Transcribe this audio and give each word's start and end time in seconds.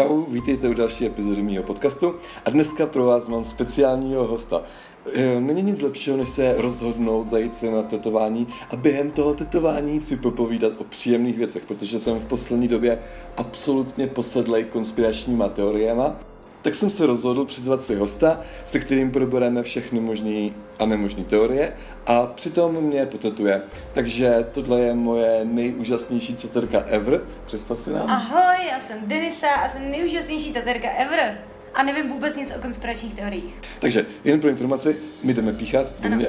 Čau, 0.00 0.24
vítejte 0.28 0.68
u 0.68 0.74
další 0.74 1.06
epizody 1.06 1.42
mého 1.42 1.62
podcastu 1.62 2.14
a 2.44 2.50
dneska 2.50 2.86
pro 2.86 3.04
vás 3.04 3.28
mám 3.28 3.44
speciálního 3.44 4.26
hosta. 4.26 4.62
E, 5.14 5.40
není 5.40 5.62
nic 5.62 5.80
lepšího, 5.80 6.16
než 6.16 6.28
se 6.28 6.54
rozhodnout 6.58 7.28
zajít 7.28 7.54
se 7.54 7.70
na 7.70 7.82
tetování 7.82 8.46
a 8.70 8.76
během 8.76 9.10
toho 9.10 9.34
tetování 9.34 10.00
si 10.00 10.16
popovídat 10.16 10.72
o 10.78 10.84
příjemných 10.84 11.38
věcech, 11.38 11.64
protože 11.64 12.00
jsem 12.00 12.20
v 12.20 12.24
poslední 12.24 12.68
době 12.68 12.98
absolutně 13.36 14.06
posedlej 14.06 14.64
konspiračníma 14.64 15.48
teoriema 15.48 16.16
tak 16.62 16.74
jsem 16.74 16.90
se 16.90 17.06
rozhodl 17.06 17.44
přizvat 17.44 17.82
si 17.82 17.96
hosta, 17.96 18.40
se 18.64 18.80
kterým 18.80 19.10
probereme 19.10 19.62
všechny 19.62 20.00
možné 20.00 20.50
a 20.78 20.86
nemožné 20.86 21.24
teorie 21.24 21.72
a 22.06 22.26
přitom 22.26 22.74
mě 22.74 23.06
potetuje. 23.06 23.62
Takže 23.92 24.46
tohle 24.52 24.80
je 24.80 24.94
moje 24.94 25.40
nejúžasnější 25.44 26.36
teterka 26.36 26.80
ever. 26.80 27.20
Představ 27.46 27.80
si 27.80 27.92
nám. 27.92 28.10
Ahoj, 28.10 28.66
já 28.72 28.80
jsem 28.80 28.98
Denisa 29.08 29.48
a 29.50 29.68
jsem 29.68 29.90
nejúžasnější 29.90 30.52
teterka 30.52 30.88
ever. 30.90 31.38
A 31.74 31.82
nevím 31.82 32.08
vůbec 32.08 32.36
nic 32.36 32.52
o 32.56 32.60
konspiračních 32.60 33.14
teoriích. 33.14 33.54
Takže 33.78 34.06
jen 34.24 34.40
pro 34.40 34.50
informaci, 34.50 34.96
my 35.22 35.34
jdeme 35.34 35.52
píchat 35.52 35.86
do 36.00 36.06
Ano. 36.06 36.16
mě, 36.16 36.26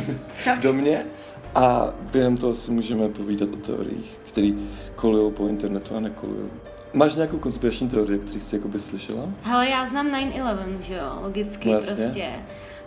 do 0.60 0.72
mě 0.72 1.06
a 1.54 1.94
během 2.12 2.36
toho 2.36 2.54
si 2.54 2.70
můžeme 2.70 3.08
povídat 3.08 3.48
o 3.52 3.56
teoriích, 3.56 4.18
které 4.24 4.50
kolují 4.96 5.32
po 5.32 5.46
internetu 5.48 5.96
a 5.96 6.00
nekolují. 6.00 6.50
Máš 6.94 7.14
nějakou 7.14 7.38
konspirační 7.38 7.88
teorii, 7.88 8.18
který 8.18 8.40
jsi 8.40 8.56
jakoby 8.56 8.80
slyšela? 8.80 9.22
Hele, 9.42 9.68
já 9.68 9.86
znám 9.86 10.08
9-11, 10.08 10.80
že 10.80 10.94
jo, 10.94 11.18
logicky 11.22 11.68
No 11.68 11.74
jasně. 11.74 11.94
prostě. 11.94 12.28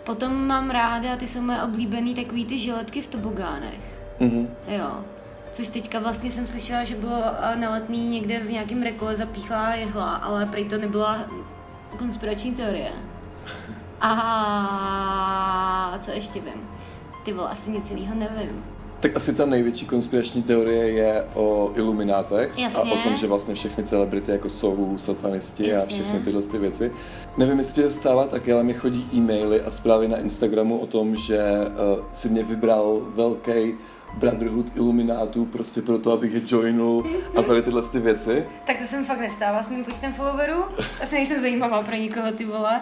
Potom 0.04 0.46
mám 0.46 0.70
ráda, 0.70 1.16
ty 1.16 1.26
jsou 1.26 1.40
moje 1.40 1.62
oblíbený 1.62 2.14
takový 2.14 2.44
ty 2.44 2.58
žiletky 2.58 3.02
v 3.02 3.06
tobogánech. 3.06 3.80
Mhm. 4.20 4.48
Jo. 4.68 4.90
Což 5.52 5.68
teďka 5.68 5.98
vlastně 5.98 6.30
jsem 6.30 6.46
slyšela, 6.46 6.84
že 6.84 6.94
bylo 6.94 7.22
eh, 7.52 7.56
na 7.56 7.70
letný 7.70 8.08
někde 8.08 8.38
v 8.40 8.50
nějakém 8.50 8.82
rekole 8.82 9.16
zapíchlá 9.16 9.74
jehla, 9.74 10.14
ale 10.14 10.46
prý 10.46 10.64
to 10.64 10.78
nebyla 10.78 11.18
konspirační 11.98 12.54
teorie. 12.54 12.92
A 14.00 15.98
co 16.00 16.10
ještě 16.10 16.40
vím? 16.40 16.68
Ty 17.24 17.32
vole, 17.32 17.48
asi 17.48 17.70
nic 17.70 17.90
jiného 17.90 18.14
nevím. 18.14 18.64
Tak 19.00 19.16
asi 19.16 19.34
ta 19.34 19.46
největší 19.46 19.86
konspirační 19.86 20.42
teorie 20.42 20.90
je 20.90 21.24
o 21.34 21.70
iluminátech 21.74 22.52
Jasně. 22.56 22.90
a 22.90 22.94
o 22.94 22.96
tom, 23.02 23.16
že 23.16 23.26
vlastně 23.26 23.54
všechny 23.54 23.84
celebrity 23.84 24.30
jako 24.32 24.48
jsou 24.48 24.94
satanisti 24.96 25.68
Jasně. 25.68 25.84
a 25.84 25.86
všechny 25.86 26.20
tyhle 26.20 26.42
ty 26.42 26.58
věci. 26.58 26.92
Nevím, 27.36 27.58
jestli 27.58 27.82
to 27.82 27.92
stává 27.92 28.26
taky, 28.26 28.52
ale 28.52 28.62
mi 28.62 28.74
chodí 28.74 29.08
e-maily 29.14 29.62
a 29.62 29.70
zprávy 29.70 30.08
na 30.08 30.16
Instagramu 30.16 30.78
o 30.78 30.86
tom, 30.86 31.16
že 31.16 31.38
uh, 31.38 32.04
si 32.12 32.28
mě 32.28 32.42
vybral 32.42 33.00
velký 33.14 33.74
Brotherhood 34.14 34.76
iluminátů 34.76 35.44
prostě 35.44 35.82
proto, 35.82 36.12
abych 36.12 36.34
je 36.34 36.40
joinul 36.46 37.04
a 37.36 37.42
tady 37.42 37.62
tyhle 37.62 37.82
ty 37.82 38.00
věci. 38.00 38.46
Tak 38.66 38.78
to 38.78 38.86
se 38.86 39.00
mi 39.00 39.04
fakt 39.04 39.20
nestává 39.20 39.62
s 39.62 39.68
mým 39.68 39.84
počtem 39.84 40.12
followerů. 40.12 40.64
Asi 41.00 41.14
nejsem 41.14 41.40
zajímavá 41.40 41.82
pro 41.82 41.96
nikoho, 41.96 42.32
ty 42.32 42.44
vole. 42.44 42.80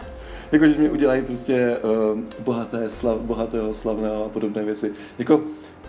Jako, 0.53 0.67
že 0.67 0.79
mě 0.79 0.91
udělají 0.91 1.23
prostě 1.23 1.77
uh, 2.13 2.21
bohaté, 2.45 2.91
slav, 2.91 3.19
bohatého, 3.19 3.75
slavného 3.75 4.25
a 4.25 4.29
podobné 4.29 4.65
věci. 4.65 4.93
Jako, 5.19 5.41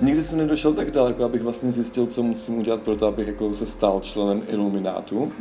nikdy 0.02 0.23
jsem 0.23 0.38
nedošel 0.38 0.73
tak 0.73 0.91
daleko, 0.91 1.23
abych 1.23 1.41
vlastně 1.41 1.72
zjistil, 1.72 2.05
co 2.05 2.23
musím 2.23 2.59
udělat 2.59 2.81
pro 2.81 2.95
to, 2.95 3.08
abych 3.08 3.27
jako 3.27 3.53
se 3.53 3.66
stal 3.66 3.99
členem 4.02 4.41
Iluminátu. 4.47 5.31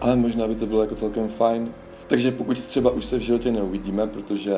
Ale 0.00 0.16
možná 0.16 0.48
by 0.48 0.54
to 0.54 0.66
bylo 0.66 0.80
jako 0.80 0.94
celkem 0.94 1.28
fajn. 1.28 1.72
Takže 2.06 2.30
pokud 2.30 2.64
třeba 2.64 2.90
už 2.90 3.04
se 3.04 3.16
v 3.16 3.20
životě 3.20 3.52
neuvidíme, 3.52 4.06
protože 4.06 4.56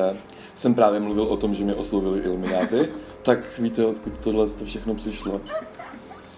jsem 0.55 0.73
právě 0.73 0.99
mluvil 0.99 1.23
o 1.23 1.37
tom, 1.37 1.55
že 1.55 1.63
mě 1.63 1.75
oslovili 1.75 2.19
Ilumináty, 2.19 2.89
tak 3.21 3.39
víte, 3.59 3.85
odkud 3.85 4.13
tohle 4.23 4.49
to 4.49 4.65
všechno 4.65 4.95
přišlo. 4.95 5.41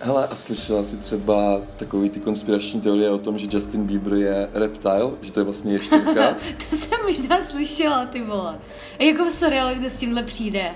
Hele, 0.02 0.28
a 0.28 0.36
slyšela 0.36 0.84
jsi 0.84 0.98
třeba 0.98 1.62
takový 1.78 2.10
ty 2.10 2.20
konspirační 2.20 2.82
teorie 2.82 3.10
o 3.10 3.18
tom, 3.18 3.38
že 3.38 3.48
Justin 3.52 3.86
Bieber 3.86 4.14
je 4.14 4.50
reptile, 4.54 5.12
že 5.22 5.32
to 5.32 5.40
je 5.40 5.44
vlastně 5.44 5.74
ještěrka? 5.74 6.36
To 6.70 6.76
jsem 6.76 7.00
možná 7.08 7.42
slyšela, 7.42 8.06
ty 8.06 8.22
vole. 8.22 8.60
Jako 9.00 9.26
v 9.26 9.32
seriálu, 9.32 9.76
kde 9.76 9.90
s 9.90 9.96
tímhle 9.98 10.24
přijde. 10.24 10.72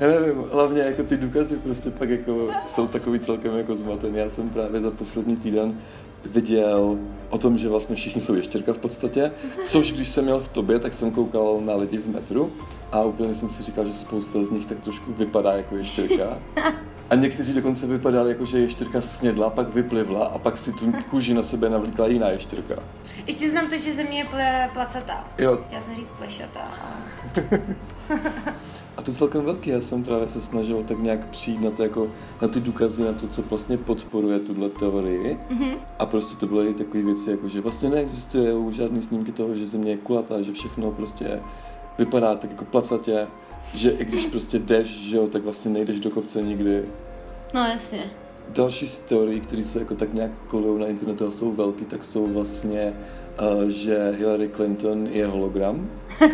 Já 0.00 0.06
nevím, 0.08 0.44
hlavně 0.52 0.82
jako 0.82 1.02
ty 1.02 1.16
důkazy 1.16 1.56
prostě 1.56 1.90
pak 1.90 2.08
jako 2.10 2.48
jsou 2.66 2.86
takový 2.86 3.18
celkem 3.18 3.56
jako 3.56 3.74
zmatený. 3.74 4.18
Já 4.18 4.30
jsem 4.30 4.50
právě 4.50 4.80
za 4.80 4.90
poslední 4.90 5.36
týden 5.36 5.80
viděl 6.24 6.98
o 7.30 7.38
tom, 7.38 7.58
že 7.58 7.68
vlastně 7.68 7.96
všichni 7.96 8.20
jsou 8.20 8.34
ještěrka 8.34 8.72
v 8.72 8.78
podstatě, 8.78 9.32
což 9.66 9.92
když 9.92 10.08
jsem 10.08 10.24
měl 10.24 10.40
v 10.40 10.48
tobě, 10.48 10.78
tak 10.78 10.94
jsem 10.94 11.10
koukal 11.10 11.60
na 11.64 11.74
lidi 11.74 11.98
v 11.98 12.08
metru 12.08 12.52
a 12.92 13.02
úplně 13.02 13.34
jsem 13.34 13.48
si 13.48 13.62
říkal, 13.62 13.84
že 13.84 13.92
spousta 13.92 14.42
z 14.42 14.50
nich 14.50 14.66
tak 14.66 14.80
trošku 14.80 15.12
vypadá 15.12 15.52
jako 15.52 15.76
ještěrka. 15.76 16.38
A 17.10 17.14
někteří 17.14 17.52
dokonce 17.52 17.86
vypadali 17.86 18.30
jako, 18.30 18.44
že 18.44 18.58
ještěrka 18.58 19.00
snědla, 19.00 19.50
pak 19.50 19.74
vyplivla 19.74 20.26
a 20.26 20.38
pak 20.38 20.58
si 20.58 20.72
tu 20.72 20.92
kůži 21.10 21.34
na 21.34 21.42
sebe 21.42 21.70
navlíkla 21.70 22.06
jiná 22.06 22.28
ještěrka. 22.28 22.74
Ještě 23.26 23.48
znám 23.48 23.70
to, 23.70 23.78
že 23.78 23.94
země 23.94 24.18
je 24.18 24.24
ple, 24.24 24.70
placatá. 24.72 25.24
Jo, 25.38 25.58
Já 25.70 25.80
jsem 25.80 25.96
říct 25.96 26.10
plešatá. 26.18 26.70
A 28.96 29.02
to 29.02 29.10
je 29.10 29.14
celkem 29.14 29.44
velký, 29.44 29.70
já 29.70 29.80
jsem 29.80 30.04
právě 30.04 30.28
se 30.28 30.40
snažil 30.40 30.84
tak 30.84 30.98
nějak 30.98 31.26
přijít 31.26 31.60
na, 31.60 31.70
to, 31.70 31.82
jako, 31.82 32.08
na 32.42 32.48
ty 32.48 32.60
důkazy, 32.60 33.02
na 33.02 33.12
to, 33.12 33.28
co 33.28 33.42
vlastně 33.42 33.76
podporuje 33.78 34.38
tuhle 34.38 34.68
teorii. 34.68 35.38
Mm-hmm. 35.50 35.76
A 35.98 36.06
prostě 36.06 36.36
to 36.36 36.46
byly 36.46 36.74
takové 36.74 37.02
věci, 37.02 37.30
jako 37.30 37.48
že 37.48 37.60
vlastně 37.60 37.90
neexistuje 37.90 38.54
žádný 38.70 39.02
snímky 39.02 39.32
toho, 39.32 39.56
že 39.56 39.66
země 39.66 39.90
je 39.90 39.96
kulatá, 39.96 40.42
že 40.42 40.52
všechno 40.52 40.90
prostě 40.90 41.40
vypadá 41.98 42.34
tak 42.34 42.50
jako 42.50 42.64
placatě, 42.64 43.26
že 43.74 43.90
i 43.90 44.04
když 44.04 44.26
prostě 44.26 44.58
jdeš, 44.58 44.88
že 44.88 45.16
jo, 45.16 45.26
tak 45.26 45.42
vlastně 45.42 45.70
nejdeš 45.70 46.00
do 46.00 46.10
kopce 46.10 46.42
nikdy. 46.42 46.84
No 47.54 47.60
jasně. 47.60 48.10
Další 48.48 48.86
z 48.86 48.98
teorií, 48.98 49.40
které 49.40 49.64
jsou 49.64 49.78
jako 49.78 49.94
tak 49.94 50.14
nějak 50.14 50.30
kolují 50.46 50.80
na 50.80 50.86
internetu 50.86 51.26
a 51.26 51.30
jsou 51.30 51.52
velký, 51.52 51.84
tak 51.84 52.04
jsou 52.04 52.26
vlastně, 52.26 52.94
uh, 53.62 53.68
že 53.68 54.10
Hillary 54.10 54.48
Clinton 54.56 55.06
je 55.06 55.26
hologram. 55.26 55.90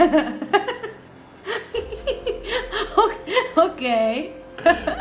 OK. 3.66 3.80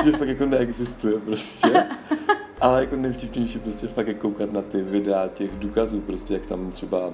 že 0.03 0.11
fakt 0.11 0.27
jako 0.27 0.45
neexistuje 0.45 1.19
prostě. 1.19 1.87
Ale 2.61 2.79
jako 2.79 2.95
nejvtipnější 2.95 3.59
prostě 3.59 3.87
fakt 3.87 4.07
je 4.07 4.13
koukat 4.13 4.53
na 4.53 4.61
ty 4.61 4.81
videa 4.81 5.27
těch 5.27 5.51
důkazů, 5.51 6.01
prostě 6.01 6.33
jak 6.33 6.45
tam 6.45 6.71
třeba 6.71 7.07
uh, 7.07 7.13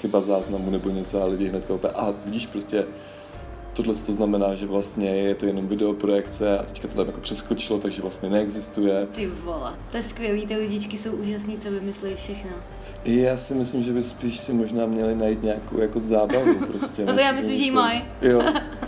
chyba 0.00 0.20
záznamu 0.20 0.70
nebo 0.70 0.90
něco 0.90 1.22
a 1.22 1.26
lidi 1.26 1.48
hned 1.48 1.66
koupé. 1.66 1.88
A 1.88 2.14
vidíš 2.24 2.46
prostě, 2.46 2.86
tohle 3.74 3.94
to 3.94 4.12
znamená, 4.12 4.54
že 4.54 4.66
vlastně 4.66 5.08
je 5.16 5.34
to 5.34 5.46
jenom 5.46 5.68
videoprojekce 5.68 6.58
a 6.58 6.62
teďka 6.62 6.88
to 6.88 6.94
tam 6.94 7.06
jako 7.06 7.20
přeskočilo, 7.20 7.78
takže 7.78 8.02
vlastně 8.02 8.28
neexistuje. 8.30 9.06
Ty 9.06 9.26
vole. 9.44 9.72
To 9.90 9.96
je 9.96 10.02
skvělý, 10.02 10.46
ty 10.46 10.56
lidičky 10.56 10.98
jsou 10.98 11.12
úžasný, 11.12 11.58
co 11.58 11.70
vymyslí 11.70 12.14
všechno. 12.14 12.50
Já 13.04 13.36
si 13.38 13.54
myslím, 13.54 13.82
že 13.82 13.92
by 13.92 14.02
spíš 14.02 14.40
si 14.40 14.52
možná 14.52 14.86
měli 14.86 15.14
najít 15.14 15.42
nějakou 15.42 15.80
jako 15.80 16.00
zábavu 16.00 16.54
prostě. 16.66 17.04
No 17.04 17.12
já 17.12 17.32
myslím, 17.32 17.56
že 17.56 17.62
ji 17.62 17.70
vymyslet- 17.70 17.74
mají. 17.74 18.04
Jo, 18.22 18.42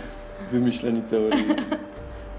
vymyšlený 0.51 1.01
teorie. 1.01 1.45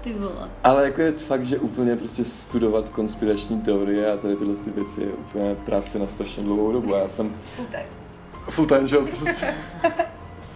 Ty 0.03 0.13
vole. 0.13 0.49
Ale 0.63 0.83
jako 0.83 1.01
je 1.01 1.11
fakt, 1.11 1.45
že 1.45 1.59
úplně 1.59 1.95
prostě 1.95 2.25
studovat 2.25 2.89
konspirační 2.89 3.61
teorie 3.61 4.11
a 4.11 4.17
tady 4.17 4.35
tyhle 4.35 4.55
ty 4.55 4.69
věci 4.69 5.01
je 5.01 5.07
úplně 5.07 5.55
práce 5.55 5.99
na 5.99 6.07
strašně 6.07 6.43
dlouhou 6.43 6.71
dobu. 6.71 6.95
A 6.95 6.99
já 6.99 7.09
jsem 7.09 7.35
Utek. 7.61 7.85
full 8.49 8.67
time 8.67 8.87
job 8.87 9.09
prostě. 9.09 9.53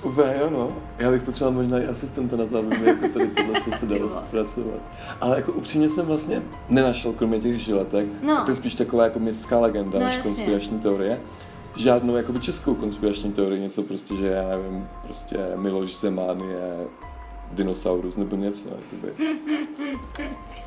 Úplně 0.03 0.33
jo, 0.39 0.49
no. 0.49 0.71
Já 0.99 1.11
bych 1.11 1.21
potřeboval 1.23 1.53
možná 1.61 1.79
i 1.79 1.87
asistenta 1.87 2.35
na 2.35 2.45
to, 2.45 2.57
aby 2.57 2.67
mi 2.77 2.87
jako 2.87 3.07
tady 3.07 3.27
tohle 3.27 3.61
to 3.61 3.77
se 3.77 3.85
dalo 3.85 4.09
zpracovat. 4.09 4.79
Ale 5.21 5.35
jako 5.35 5.51
upřímně 5.51 5.89
jsem 5.89 6.05
vlastně 6.05 6.41
nenašel, 6.69 7.13
kromě 7.13 7.39
těch 7.39 7.57
žiletek, 7.57 8.07
No. 8.23 8.43
to 8.45 8.51
je 8.51 8.55
spíš 8.55 8.75
taková 8.75 9.03
jako 9.03 9.19
městská 9.19 9.59
legenda, 9.59 9.99
No, 9.99 10.05
než 10.05 10.15
jasně. 10.15 10.31
konspirační 10.31 10.79
teorie, 10.79 11.19
žádnou 11.75 12.15
jakoby 12.15 12.39
českou 12.39 12.75
konspirační 12.75 13.31
teorii, 13.31 13.61
něco 13.61 13.83
prostě, 13.83 14.15
že 14.15 14.27
já 14.27 14.47
nevím, 14.49 14.87
prostě 15.03 15.37
Miloš 15.55 15.95
Zeman 15.99 16.39
je 16.39 16.85
dinosaurus 17.53 18.17
nebo 18.17 18.35
něco, 18.35 18.69
jakoby. 18.69 19.33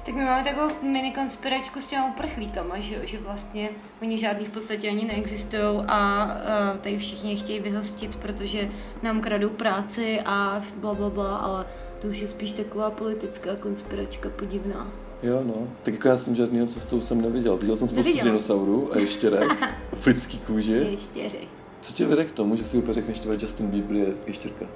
Tak 0.06 0.14
my 0.14 0.24
máme 0.24 0.44
takovou 0.44 0.68
mini 0.82 1.12
konspiračku 1.12 1.80
s 1.80 1.86
těma 1.86 2.08
uprchlíkama, 2.08 2.80
že, 2.80 2.94
jo, 2.94 3.00
že 3.04 3.18
vlastně 3.18 3.70
oni 4.02 4.18
žádný 4.18 4.46
v 4.46 4.50
podstatě 4.50 4.88
ani 4.88 5.04
neexistují 5.04 5.62
a 5.88 6.24
uh, 6.24 6.78
tady 6.78 6.98
všichni 6.98 7.30
je 7.30 7.36
chtějí 7.36 7.60
vyhostit, 7.60 8.16
protože 8.16 8.68
nám 9.02 9.20
kradou 9.20 9.48
práci 9.48 10.20
a 10.24 10.62
bla, 10.76 10.94
bla, 10.94 11.10
bla, 11.10 11.36
ale 11.36 11.66
to 12.00 12.08
už 12.08 12.18
je 12.18 12.28
spíš 12.28 12.52
taková 12.52 12.90
politická 12.90 13.56
konspiračka 13.56 14.28
podivná. 14.28 14.92
Jo, 15.22 15.42
no. 15.44 15.68
Tak 15.82 15.94
jako 15.94 16.08
já 16.08 16.18
jsem 16.18 16.34
žádnýho 16.34 16.66
cestou 16.66 17.00
jsem 17.00 17.20
neviděl. 17.20 17.56
Viděl 17.56 17.76
jsem 17.76 17.88
spoustu 17.88 18.24
dinosaurů 18.24 18.94
a 18.94 18.98
ještěrek 18.98 19.52
v 19.94 20.06
lidský 20.06 20.38
kůži. 20.46 20.72
Ještě 20.72 21.30
řek. 21.30 21.48
Co 21.80 21.92
tě 21.92 22.06
vede 22.06 22.24
k 22.24 22.32
tomu, 22.32 22.56
že 22.56 22.64
si 22.64 22.76
úplně 22.78 22.94
řekneš, 22.94 23.22
že 23.22 23.32
Justin 23.32 23.66
Bieber 23.66 23.96
je 23.96 24.14
ještěrka? 24.26 24.66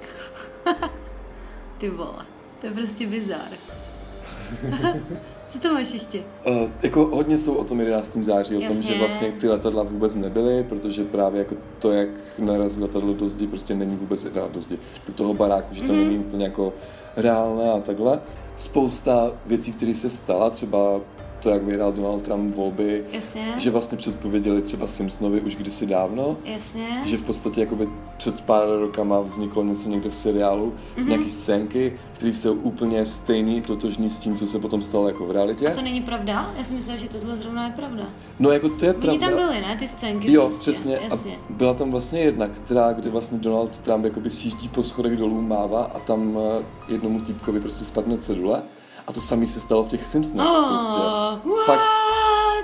Ty 1.81 1.89
vole, 1.89 2.25
to 2.61 2.67
je 2.67 2.73
prostě 2.73 3.07
bizár. 3.07 3.47
Co 5.49 5.59
to 5.59 5.73
máš 5.73 5.93
ještě? 5.93 6.23
Uh, 6.45 6.69
jako 6.81 7.05
hodně 7.05 7.37
jsou 7.37 7.53
o 7.53 7.63
tom 7.63 7.79
11. 7.79 8.17
září, 8.17 8.55
o 8.55 8.59
tom, 8.59 8.67
Jasně. 8.67 8.83
že 8.93 8.99
vlastně 8.99 9.31
ty 9.31 9.47
letadla 9.47 9.83
vůbec 9.83 10.15
nebyly, 10.15 10.63
protože 10.63 11.03
právě 11.03 11.39
jako 11.39 11.55
to, 11.79 11.91
jak 11.91 12.09
narazí 12.39 12.81
letadlo 12.81 13.13
do 13.13 13.29
zdi, 13.29 13.47
prostě 13.47 13.75
není 13.75 13.95
vůbec 13.95 14.23
teda 14.23 14.47
do 14.47 14.61
zdi, 14.61 14.79
do 15.07 15.13
toho 15.13 15.33
baráku, 15.33 15.75
že 15.75 15.81
to 15.83 15.93
Mhm. 15.93 16.03
není 16.05 16.17
úplně 16.19 16.43
jako 16.45 16.73
reálné 17.17 17.71
a 17.71 17.79
takhle. 17.79 18.19
Spousta 18.55 19.31
věcí, 19.45 19.73
které 19.73 19.95
se 19.95 20.09
stala, 20.09 20.49
třeba 20.49 21.01
to, 21.41 21.49
jak 21.49 21.63
vyhrál 21.63 21.91
Donald 21.91 22.21
Trump 22.23 22.55
volby, 22.55 23.03
Jasně. 23.11 23.53
že 23.57 23.71
vlastně 23.71 23.97
předpověděli 23.97 24.61
třeba 24.61 24.87
Simpsonovi 24.87 25.41
už 25.41 25.55
kdysi 25.55 25.85
dávno, 25.85 26.37
Jasně. 26.45 26.87
že 27.05 27.17
v 27.17 27.23
podstatě 27.23 27.61
jakoby 27.61 27.89
před 28.17 28.41
pár 28.41 28.69
rokama 28.69 29.21
vzniklo 29.21 29.63
něco 29.63 29.89
někde 29.89 30.09
v 30.09 30.15
seriálu, 30.15 30.65
Mhm. 30.65 30.75
mm-hmm. 31.05 31.09
nějaký 31.09 31.29
scénky, 31.29 31.93
které 32.13 32.33
jsou 32.33 32.53
úplně 32.53 33.05
stejný, 33.05 33.61
totožný 33.61 34.09
s 34.09 34.17
tím, 34.19 34.35
co 34.37 34.47
se 34.47 34.59
potom 34.59 34.83
stalo 34.83 35.07
jako 35.07 35.25
v 35.25 35.31
realitě. 35.31 35.67
A 35.67 35.75
to 35.75 35.81
není 35.81 36.01
pravda? 36.01 36.51
Já 36.57 36.63
si 36.63 36.73
myslela, 36.73 36.99
že 36.99 37.09
tohle 37.09 37.37
zrovna 37.37 37.65
je 37.67 37.73
pravda. 37.73 38.03
No 38.39 38.51
jako 38.51 38.69
to 38.69 38.85
je 38.85 38.93
Oni 38.93 39.01
pravda. 39.01 39.27
tam 39.27 39.35
byly, 39.37 39.61
ne? 39.61 39.75
Ty 39.79 39.87
scénky 39.87 40.31
Jo, 40.33 40.41
prostě. 40.41 40.71
přesně. 40.71 40.99
Jasně. 41.09 41.31
A 41.49 41.53
byla 41.53 41.73
tam 41.73 41.91
vlastně 41.91 42.19
jedna, 42.19 42.47
která, 42.47 42.93
kde 42.93 43.09
vlastně 43.09 43.37
Donald 43.37 43.79
Trump 43.79 44.03
jakoby 44.05 44.29
sjíždí 44.29 44.69
po 44.69 44.83
schodech 44.83 45.17
dolů, 45.17 45.41
mává 45.41 45.83
a 45.83 45.99
tam 45.99 46.37
eh, 46.59 46.63
jednomu 46.93 47.19
týpkovi 47.21 47.59
prostě 47.59 47.85
spadne 47.85 48.17
cedule. 48.17 48.61
A 49.11 49.13
to 49.13 49.21
samé 49.21 49.47
se 49.47 49.59
stalo 49.59 49.83
v 49.83 49.87
těch 49.87 50.07
Simpsonech. 50.09 50.47
prostě. 50.69 51.01
what? 51.49 51.65
Fakt. 51.65 51.81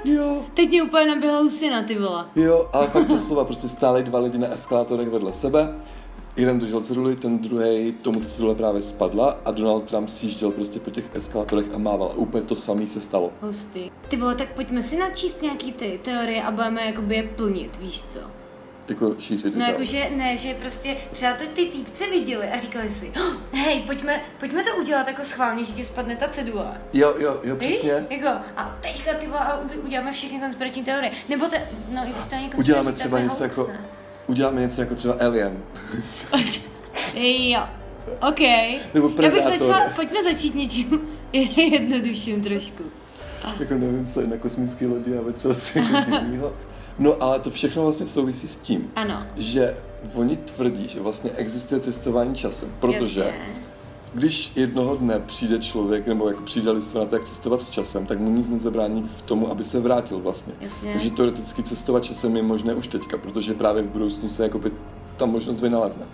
Jo, 0.06 0.42
Teď 0.54 0.70
mě 0.70 0.84
úplně 0.84 1.06
naběhla 1.06 1.40
husina, 1.40 1.84
ty 1.84 2.00
vole. 2.00 2.26
jo, 2.36 2.70
ale 2.74 2.88
fakt 2.88 3.08
doslova 3.08 3.46
prostě 3.46 3.68
stáli 3.70 4.04
dva 4.04 4.20
lidi 4.20 4.38
na 4.38 4.48
eskalátorech 4.48 5.10
vedle 5.10 5.34
sebe. 5.34 5.76
Jeden 6.36 6.60
držel 6.60 6.82
ceduli, 6.82 7.16
ten 7.16 7.40
druhý 7.40 7.92
tomu 8.02 8.20
ta 8.20 8.26
cedule 8.28 8.56
právě 8.56 8.82
spadla 8.82 9.36
a 9.46 9.52
Donald 9.52 9.84
Trump 9.84 10.10
sjížděl 10.10 10.52
prostě 10.52 10.80
po 10.80 10.90
těch 10.92 11.06
eskalátorech 11.14 11.66
a 11.74 11.78
mával. 11.78 12.08
A 12.08 12.14
úplně 12.16 12.44
to 12.44 12.56
samé 12.56 12.88
se 12.88 13.02
stalo. 13.02 13.32
Hustý. 13.42 13.92
Ty 14.08 14.18
vole, 14.18 14.36
tak 14.36 14.54
pojďme 14.54 14.82
si 14.84 14.98
načíst 14.98 15.42
nějaký 15.42 15.72
ty 15.72 16.00
teorie 16.04 16.44
a 16.44 16.52
budeme 16.52 16.86
jakoby 16.86 17.16
je 17.16 17.24
plnit, 17.24 17.78
víš 17.78 18.04
co? 18.04 18.20
Jako 18.90 19.16
šířit. 19.20 19.56
No 19.56 19.66
jakože 19.66 20.08
ne, 20.16 20.38
že 20.38 20.54
prostě 20.54 20.98
třeba 21.14 21.34
to 21.34 21.44
ty 21.56 21.66
týpci 21.66 22.10
viděli 22.12 22.50
a 22.50 22.58
říkali 22.60 22.92
si, 22.92 23.12
oh, 23.22 23.34
hej, 23.60 23.80
pojďme, 23.82 24.22
pojďme 24.40 24.64
to 24.64 24.76
udělat 24.76 25.08
jako 25.08 25.24
schválně, 25.24 25.64
že 25.64 25.74
ti 25.74 25.84
spadne 25.84 26.16
ta 26.16 26.28
cedule. 26.28 26.82
Jo, 26.94 27.16
jo, 27.20 27.40
jo, 27.44 27.56
Víš? 27.56 27.70
přesně. 27.80 28.06
Jako, 28.10 28.28
a 28.58 28.78
teďka 28.82 29.14
ty 29.14 29.28
vole, 29.28 29.40
a 29.40 29.60
uděláme 29.84 30.12
všechny 30.12 30.40
konspirační 30.40 30.84
teorie. 30.84 31.12
Nebo 31.30 31.46
te, 31.46 31.62
no 31.90 32.02
i 32.08 32.12
když 32.12 32.26
to 32.26 32.36
není 32.36 32.50
Uděláme 32.56 32.92
třeba 32.92 33.20
něco 33.20 33.36
hoax, 33.44 33.58
jako, 33.58 33.72
ne? 33.72 33.80
uděláme 34.28 34.62
něco 34.62 34.82
jako 34.82 34.96
třeba 34.96 35.16
Alien. 35.22 35.58
Jo. 37.14 37.62
OK. 38.30 38.40
Nebo 38.94 39.12
Já 39.22 39.30
bych 39.30 39.44
začala, 39.44 39.90
pojďme 39.96 40.24
začít 40.24 40.56
něčím 40.56 41.02
jednodušším 41.58 42.44
trošku. 42.44 42.84
jako 43.60 43.74
nevím, 43.74 44.06
co 44.06 44.22
je 44.22 44.28
na 44.28 44.38
kosmické 44.38 44.88
lodi 44.88 45.18
a 45.18 45.34
co 45.34 45.50
jako 45.50 46.12
divnýho. 46.12 46.54
No 47.00 47.16
ale 47.20 47.40
to 47.40 47.50
všechno 47.50 47.84
vlastně 47.84 48.06
souvisí 48.06 48.48
s 48.48 48.56
tím, 48.56 48.90
Ano. 48.96 49.24
že 49.36 49.78
oni 50.16 50.38
tvrdí, 50.38 50.88
že 50.88 51.00
vlastně 51.00 51.32
existuje 51.32 51.82
cestování 51.82 52.36
časem, 52.36 52.70
protože 52.80 53.20
Jasně. 53.20 53.40
když 54.14 54.52
jednoho 54.56 54.96
dne 54.96 55.20
přijde 55.26 55.60
člověk, 55.60 56.08
nebo 56.08 56.28
jako 56.28 56.44
přijde 56.44 56.72
lidstvo 56.72 57.00
na 57.00 57.06
to, 57.06 57.16
jak 57.16 57.24
cestovat 57.26 57.62
s 57.62 57.70
časem, 57.70 58.06
tak 58.06 58.20
mu 58.20 58.30
nic 58.30 58.50
nezabrání 58.50 59.04
v 59.08 59.22
tomu, 59.22 59.52
aby 59.52 59.64
se 59.64 59.80
vrátil 59.80 60.20
vlastně. 60.20 60.54
Jasně. 60.62 60.92
Takže 60.92 61.12
teoreticky 61.12 61.64
cestovat 61.64 62.04
časem 62.04 62.36
je 62.38 62.44
možné 62.44 62.74
už 62.74 62.88
teďka, 62.88 63.18
protože 63.18 63.54
právě 63.54 63.84
v 63.84 63.88
budoucnu 63.88 64.30
se 64.30 64.44
jakoby 64.44 64.72
ta 65.18 65.26
možnost 65.26 65.62
vynalezne. 65.62 66.06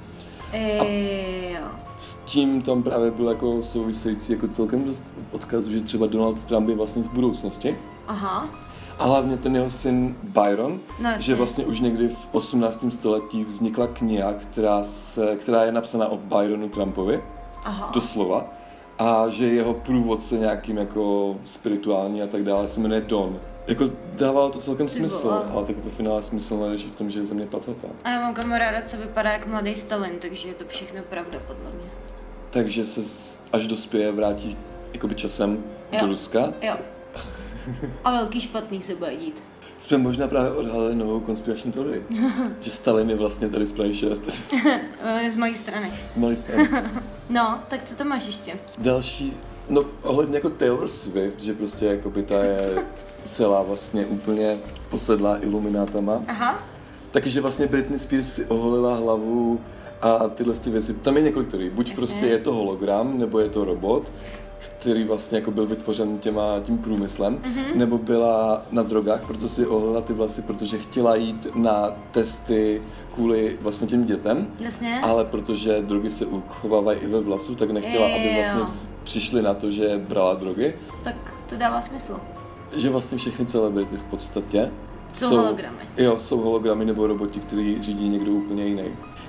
E, 0.54 1.52
jo. 1.54 1.68
S 1.98 2.14
tím 2.26 2.62
tam 2.62 2.84
právě 2.84 3.12
byl 3.12 3.30
jako 3.30 3.62
související 3.64 4.32
jako 4.34 4.48
celkem 4.48 4.84
dost 4.84 5.14
odkazů, 5.32 5.72
že 5.72 5.82
třeba 5.82 6.08
Donald 6.08 6.46
Trump 6.46 6.70
je 6.70 6.76
vlastně 6.76 7.04
z 7.04 7.08
budoucnosti. 7.08 7.78
Aha. 8.08 8.48
A 9.00 9.06
hlavně 9.06 9.38
ten 9.38 9.56
jeho 9.56 9.72
syn 9.72 10.16
Byron, 10.24 10.80
No, 11.00 11.10
že 11.19 11.36
vlastně 11.36 11.66
už 11.66 11.80
někdy 11.80 12.07
v 12.10 12.28
18. 12.31 12.86
století 12.94 13.44
vznikla 13.44 13.88
kniha, 13.88 14.34
která, 14.34 14.84
se, 14.84 15.36
která 15.36 15.63
je 15.63 15.72
napsaná 15.72 16.07
o 16.07 16.18
Byronu 16.18 16.69
Trumpovi, 16.69 17.24
Aha. 17.63 17.90
doslova, 17.94 18.45
a 19.00 19.28
že 19.30 19.45
jeho 19.48 19.74
průvodce 19.74 20.36
nějakým 20.36 20.78
jako 20.78 21.36
spirituální 21.45 22.22
a 22.22 22.28
tak 22.28 22.44
dále 22.44 22.68
se 22.68 22.80
jmenuje 22.80 23.01
Don. 23.01 23.40
Jako 23.68 23.86
dávalo 24.13 24.50
to 24.50 24.60
celkem 24.60 24.90
smysl, 24.90 25.28
vole. 25.30 25.42
ale 25.54 25.63
tak 25.66 25.75
ve 25.84 25.89
finále 25.92 26.24
smysl 26.24 26.57
neřeší 26.57 26.89
v 26.89 26.96
tom, 26.96 27.10
že 27.12 27.19
je 27.19 27.25
země 27.25 27.46
placatá. 27.46 27.88
A 28.04 28.10
já 28.10 28.19
mám 28.22 28.34
kamaráda, 28.34 28.81
co 28.86 28.98
vypadá 28.98 29.31
jak 29.31 29.48
mladý 29.48 29.75
Stalin, 29.75 30.12
takže 30.19 30.48
je 30.48 30.54
to 30.54 30.63
všechno 30.68 31.01
pravda 31.10 31.38
podle 31.48 31.72
mě. 31.72 31.89
Takže 32.51 32.86
se 32.86 33.01
až 33.54 33.68
dospěje 33.68 34.12
vrátí 34.12 34.57
jakoby 34.94 35.16
časem 35.16 35.63
Jo. 35.92 36.00
do 36.01 36.07
Ruska. 36.07 36.54
Jo. 36.62 36.75
A 38.04 38.12
velký 38.12 38.42
špatný 38.42 38.81
se 38.81 38.95
bude 38.95 39.15
dít. 39.15 39.44
Jsme 39.77 39.98
možná 39.98 40.27
právě 40.27 40.51
odhalili 40.51 40.95
novou 40.95 41.19
konspirační 41.19 41.71
teorii, 41.71 42.06
že 42.60 42.71
Stalin 42.71 43.10
je 43.10 43.15
vlastně 43.15 43.50
tady 43.50 43.65
z 43.65 43.71
Prahy 43.71 43.94
6, 43.94 44.24
E, 45.04 45.31
Z 45.31 45.36
mojí 45.36 45.56
strany. 45.56 45.92
z 46.13 46.18
malé 46.18 46.36
strany. 46.36 46.69
No, 47.30 47.60
tak 47.68 47.83
co 47.83 47.95
tam 47.95 48.07
máš 48.07 48.25
ještě? 48.27 48.54
Další, 48.77 49.33
no 49.69 49.83
ohledně 50.01 50.36
jako 50.36 50.50
Taylor 50.50 50.89
Swift, 50.89 51.39
že 51.42 51.54
prostě 51.54 51.86
jakoby 51.86 52.24
ta 52.24 52.44
je 52.44 52.83
celá 53.24 53.62
vlastně 53.62 54.06
úplně 54.06 54.57
posedlá 54.89 55.38
iluminátama. 55.44 56.21
Aha. 56.27 56.60
Takže 57.12 57.42
vlastně 57.42 57.68
Britney 57.68 58.00
Spears 58.00 58.33
si 58.33 58.45
oholila 58.45 58.95
hlavu 58.95 59.60
a 60.01 60.27
tyhle 60.27 60.54
ty 60.54 60.69
věci. 60.69 60.94
Tam 60.94 61.18
je 61.18 61.24
několik 61.24 61.50
teorií. 61.50 61.69
Buď 61.69 61.86
Jasně. 61.89 61.95
prostě 61.95 62.25
je 62.25 62.38
to 62.38 62.54
hologram, 62.54 63.19
nebo 63.19 63.39
je 63.39 63.50
to 63.50 63.65
robot, 63.65 64.12
který 64.63 65.04
vlastně 65.04 65.38
jako 65.38 65.51
byl 65.51 65.65
vytvořen 65.65 66.19
těma, 66.19 66.60
tím 66.60 66.77
průmyslem, 66.77 67.38
mm-hmm. 67.38 67.75
nebo 67.75 67.98
byla 67.98 68.62
na 68.71 68.83
drogách, 68.83 69.25
proto 69.27 69.50
si 69.50 69.65
oholila 69.65 70.01
ty 70.01 70.13
vlasy, 70.13 70.42
protože 70.42 70.77
chtěla 70.77 71.15
jít 71.15 71.48
na 71.56 71.92
testy 72.12 72.81
kvůli 73.15 73.57
vlastně 73.62 73.88
těm 73.88 74.06
dětem, 74.06 74.48
Jasně. 74.60 75.01
ale 75.04 75.25
protože 75.25 75.81
drogy 75.81 76.12
se 76.12 76.25
uchovávají 76.25 77.00
i 77.00 77.07
ve 77.07 77.19
vlasu, 77.21 77.56
tak 77.56 77.71
nechtěla, 77.71 78.06
aby 78.06 78.27
Jo. 78.27 78.33
vlastně 78.36 78.92
přišli 79.04 79.42
na 79.42 79.54
to, 79.54 79.71
že 79.71 80.01
brala 80.07 80.33
drogy. 80.33 80.74
Tak 81.04 81.15
to 81.50 81.56
dává 81.56 81.81
smysl. 81.81 82.19
Že 82.75 82.89
vlastně 82.89 83.18
všechny 83.18 83.45
celebrity 83.45 83.98
v 83.98 84.04
podstatě 84.04 84.71
Jsou 85.13 85.30
hologramy. 85.30 85.77
Jo, 85.98 86.19
jsou 86.19 86.42
hologramy 86.42 86.86
nebo 86.86 87.07
roboti, 87.07 87.39
který 87.39 87.81
řídí 87.81 88.10
někdo 88.10 88.31
úplně 88.31 88.65
jiný. 88.65 88.83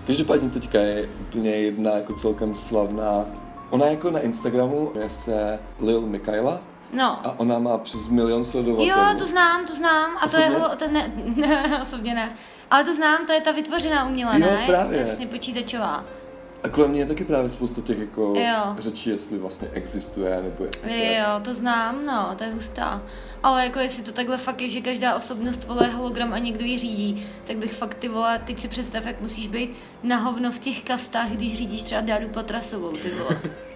Každopádně 0.06 0.50
teďka 0.50 0.80
je 0.80 1.08
úplně 1.20 1.50
jedna 1.50 1.90
jako 1.90 2.12
celkem 2.12 2.56
slavná, 2.56 3.26
ona 3.70 3.86
jako 3.86 4.10
na 4.10 4.20
Instagramu 4.20 4.92
je 5.00 5.10
se 5.10 5.58
Lil 5.80 6.00
Mikaela 6.00 6.60
No. 6.92 7.20
a 7.26 7.34
ona 7.36 7.58
má 7.58 7.78
přes 7.78 8.08
milion 8.08 8.44
sledovatelů. 8.44 8.88
Jo, 8.88 9.14
tu 9.18 9.26
znám, 9.26 9.66
tu 9.66 9.76
znám. 9.76 10.10
A 10.20 10.28
to 10.28 10.36
je, 10.40 10.46
Osobně? 10.46 10.64
ho- 10.68 10.76
to 10.76 10.88
ne, 10.88 11.12
ne, 11.36 11.78
osobně 11.82 12.14
ne. 12.14 12.32
Ale 12.70 12.84
to 12.84 12.94
znám, 12.94 13.26
to 13.26 13.32
je 13.32 13.40
ta 13.40 13.52
vytvořená 13.52 14.06
umělá, 14.06 14.32
Jo, 14.36 14.40
ne? 14.46 14.62
právě. 14.66 15.00
Jasně, 15.00 15.26
počítačová. 15.26 16.04
A 16.64 16.68
kolem 16.68 16.90
mě 16.90 17.00
je 17.00 17.06
taky 17.06 17.24
právě 17.24 17.50
spousta 17.50 17.80
těch 17.82 17.98
jako 17.98 18.34
Jo. 18.36 18.74
řečí, 18.78 19.10
jestli 19.10 19.38
vlastně 19.38 19.68
existuje, 19.72 20.42
nebo 20.42 20.64
jestli 20.64 20.88
to 20.88 20.94
je. 20.94 21.18
Jo, 21.18 21.26
to 21.42 21.54
znám, 21.54 22.04
no, 22.04 22.34
to 22.38 22.44
je 22.44 22.50
hustá. 22.52 23.02
Ale 23.42 23.64
jako 23.64 23.78
jestli 23.78 24.02
to 24.02 24.12
takhle 24.12 24.38
fakt 24.38 24.60
je, 24.60 24.68
že 24.68 24.80
každá 24.80 25.14
osobnost 25.14 25.64
vole 25.66 25.88
hologram 25.88 26.32
a 26.32 26.38
někdo 26.38 26.64
ji 26.64 26.78
řídí, 26.78 27.26
tak 27.46 27.56
bych 27.56 27.72
fakt 27.72 27.94
ty 27.94 28.08
vole, 28.08 28.40
teď 28.46 28.60
si 28.60 28.68
představ, 28.68 29.06
jak 29.06 29.20
musíš 29.20 29.46
být 29.46 29.70
na 30.02 30.16
hovno 30.16 30.52
v 30.52 30.58
těch 30.58 30.82
kastách, 30.84 31.28
když 31.30 31.56
řídíš 31.58 31.82
třeba 31.82 32.00
Dádu 32.00 32.28
Patrasovou, 32.28 32.92
ty 32.92 33.10
vole. 33.10 33.40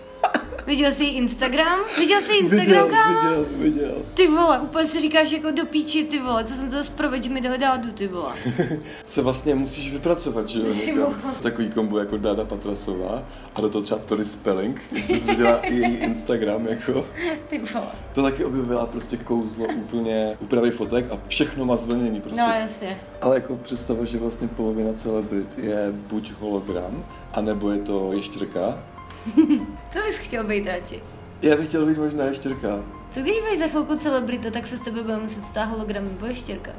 Viděl 0.67 0.93
jsi 0.93 1.05
Instagram? 1.05 1.79
Viděl 1.99 2.21
jsi 2.21 2.37
Instagram, 2.37 2.67
Viděl, 2.67 2.89
kámo? 2.89 3.29
viděl, 3.31 3.47
viděl. 3.59 3.95
Ty 4.15 4.27
vole, 4.29 4.59
úplně 4.61 4.87
si 4.87 5.01
říkáš 5.01 5.31
jako 5.33 5.51
do 5.51 5.67
píči, 5.67 6.05
ty 6.05 6.19
vole, 6.19 6.45
co 6.45 6.55
jsem 6.55 6.71
to 6.71 6.85
zprovedl, 6.85 7.23
že 7.23 7.31
mi 7.31 7.41
dali 7.41 7.59
dádu, 7.59 7.91
ty 7.93 8.09
vole. 8.09 8.33
Se 9.05 9.23
vlastně 9.23 9.55
musíš 9.55 9.93
vypracovat, 9.93 10.49
že 10.49 10.61
jo. 10.85 11.13
Takový 11.43 11.71
kombo 11.71 11.99
jako 11.99 12.17
Dada 12.17 12.45
Patrasová 12.45 13.23
a 13.55 13.61
do 13.61 13.69
toho 13.69 13.83
třeba 13.83 14.01
Tori 14.01 14.25
Spelling, 14.25 14.81
jestli 14.93 15.21
jsi 15.21 15.29
viděla 15.29 15.59
i 15.59 15.75
její 15.75 15.97
Instagram, 15.97 16.67
jako. 16.67 17.07
Ty 17.49 17.59
vole. 17.59 17.87
To 18.15 18.23
taky 18.23 18.45
objevila 18.45 18.87
prostě 18.87 19.17
kouzlo 19.17 19.67
úplně 19.77 20.37
úpravy 20.41 20.71
fotek 20.71 21.05
a 21.11 21.19
všechno 21.29 21.65
má 21.65 21.77
zvlnění 21.77 22.21
prostě. 22.21 22.41
No 22.41 22.53
jasně. 22.61 23.01
Ale 23.21 23.35
jako 23.37 23.57
představa, 23.57 24.05
že 24.05 24.19
vlastně 24.19 24.49
polovina 24.49 24.93
celebrit 24.93 25.59
je 25.59 25.93
buď 25.93 26.33
hologram, 26.41 27.05
anebo 27.33 27.71
je 27.71 27.79
to 27.79 28.13
ještěrka. 28.13 28.79
Co 29.93 29.99
bys 30.07 30.17
chtěl 30.17 30.45
být 30.45 30.67
radši? 30.67 31.03
Já 31.43 31.57
bych 31.57 31.69
chtěl 31.69 31.87
být 31.87 31.99
možná 31.99 32.25
ještěrka. 32.25 32.69
Co 33.11 33.21
když 33.21 33.41
budeš 33.41 33.59
za 33.59 33.67
chvilku 33.69 33.97
celebrita, 33.97 34.51
tak 34.51 34.67
se 34.67 34.77
s 34.77 34.81
tebe 34.81 35.03
bude 35.03 35.17
muset 35.17 35.45
stát 35.47 35.65
hologram 35.65 36.05
nebo 36.05 36.27
ještěrka? 36.27 36.71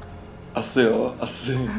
Asi 0.55 0.81
jo, 0.81 1.15
asi. 1.19 1.59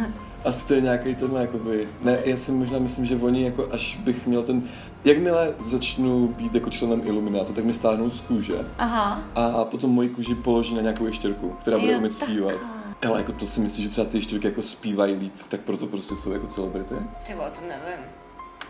Asi 0.45 0.67
to 0.67 0.75
je 0.75 0.81
nějaký 0.81 1.15
tenhle, 1.15 1.41
jakoby, 1.41 1.89
ne, 2.03 2.19
já 2.25 2.37
si 2.37 2.53
možná 2.53 2.79
myslím, 2.79 3.07
že 3.07 3.17
oni, 3.17 3.45
jako 3.45 3.69
až 3.73 3.97
bych 3.97 4.27
měl 4.27 4.43
ten, 4.43 4.63
jakmile 5.05 5.55
začnu 5.59 6.29
být 6.29 6.55
jako 6.55 6.71
členem 6.71 7.03
Iluminátu, 7.05 7.53
tak 7.53 7.65
mi 7.65 7.75
stáhnou 7.75 8.11
z 8.11 8.21
kůže 8.21 8.55
Aha. 8.79 9.23
a 9.35 9.65
potom 9.65 9.91
moji 9.91 10.09
kůži 10.09 10.35
položí 10.35 10.75
na 10.75 10.81
nějakou 10.83 11.07
ještěrku, 11.07 11.51
která 11.61 11.79
bude 11.79 11.93
Jo, 11.93 11.99
umět 11.99 12.15
zpívat. 12.15 12.53
takhle. 12.53 12.71
Ale 13.09 13.19
jako 13.19 13.33
to 13.33 13.47
si 13.47 13.61
myslíš, 13.61 13.85
že 13.85 13.91
třeba 13.91 14.07
ty 14.07 14.19
ještěrky 14.19 14.47
jako 14.47 14.63
zpívají 14.63 15.15
líp, 15.15 15.35
tak 15.49 15.61
proto 15.61 15.87
prostě 15.87 16.15
jsou 16.17 16.33
jako 16.33 16.47
celebrity? 16.47 16.95
Třeba 17.25 17.45
to 17.51 17.61
nevím. 17.61 18.05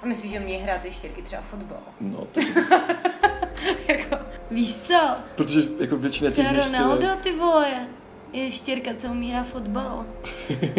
A 0.03 0.07
myslíš, 0.07 0.33
že 0.33 0.41
mě 0.41 0.59
hrát 0.59 0.85
ještěrky 0.85 1.23
třeba 1.23 1.43
fotbal? 1.43 1.79
No, 2.01 2.27
tak, 2.33 2.45
jako, 3.89 4.17
víš 4.51 4.77
co? 4.77 4.95
protože 5.35 5.61
jako 5.81 5.97
většina 5.97 6.31
těch 6.31 6.47
Ronaldo, 6.47 6.95
ještěrek, 6.95 7.21
ty 7.23 7.33
vole, 7.37 7.87
je 8.33 8.51
štěrka, 8.51 8.91
co 8.97 9.09
umí 9.09 9.31
hrát 9.31 9.47
fotbal. 9.47 10.07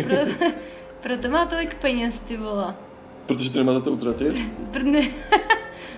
Pro, 0.03 0.15
proto 1.01 1.29
má 1.29 1.45
tolik 1.45 1.73
peněz, 1.75 2.19
ty 2.19 2.37
vole. 2.37 2.75
protože 3.25 3.51
to 3.51 3.57
nemá 3.57 3.73
za 3.73 3.81
to 3.81 3.91
utratit, 3.91 4.35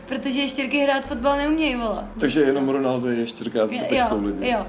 protože 0.07 0.41
ještěrky 0.41 0.77
hrát 0.79 1.05
fotbal 1.05 1.37
neumějí, 1.37 1.75
vole. 1.75 2.07
takže 2.19 2.41
jenom 2.41 2.69
Ronaldo 2.69 3.07
je 3.07 3.15
ještěrka 3.19 3.63
a 3.63 3.67
zbytek 3.67 3.91
jo, 3.91 4.05
jsou 4.09 4.23
lidi. 4.23 4.49
jo. 4.51 4.65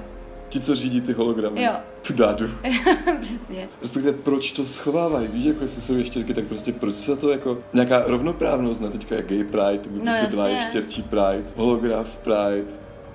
Ti, 0.49 0.59
co 0.59 0.75
řídí 0.75 1.01
ty 1.01 1.13
hologramy. 1.13 1.63
Jo. 1.63 1.71
Tu 2.07 2.13
dádu. 2.13 2.45
Přesně. 3.21 3.69
Respektive 3.81 4.17
proč 4.17 4.51
to 4.51 4.65
schovávají, 4.65 5.27
víš, 5.27 5.45
jako 5.45 5.63
jestli 5.63 5.81
jsou 5.81 5.93
ještěrky, 5.93 6.33
tak 6.33 6.45
prostě 6.45 6.71
proč 6.73 6.95
se 6.95 7.15
to 7.15 7.29
jako, 7.29 7.57
nějaká 7.73 8.03
rovnoprávnost, 8.07 8.81
ne 8.81 8.89
teďka 8.89 9.15
jak 9.15 9.27
gay 9.27 9.43
pride, 9.43 9.77
tak 9.77 9.91
by 9.91 9.99
No 9.99 10.05
prostě 10.05 10.27
byla 10.27 10.47
jasně. 10.47 10.65
ještěrčí 10.65 11.01
pride, 11.01 11.43
holograf 11.55 12.17
pride. 12.17 12.65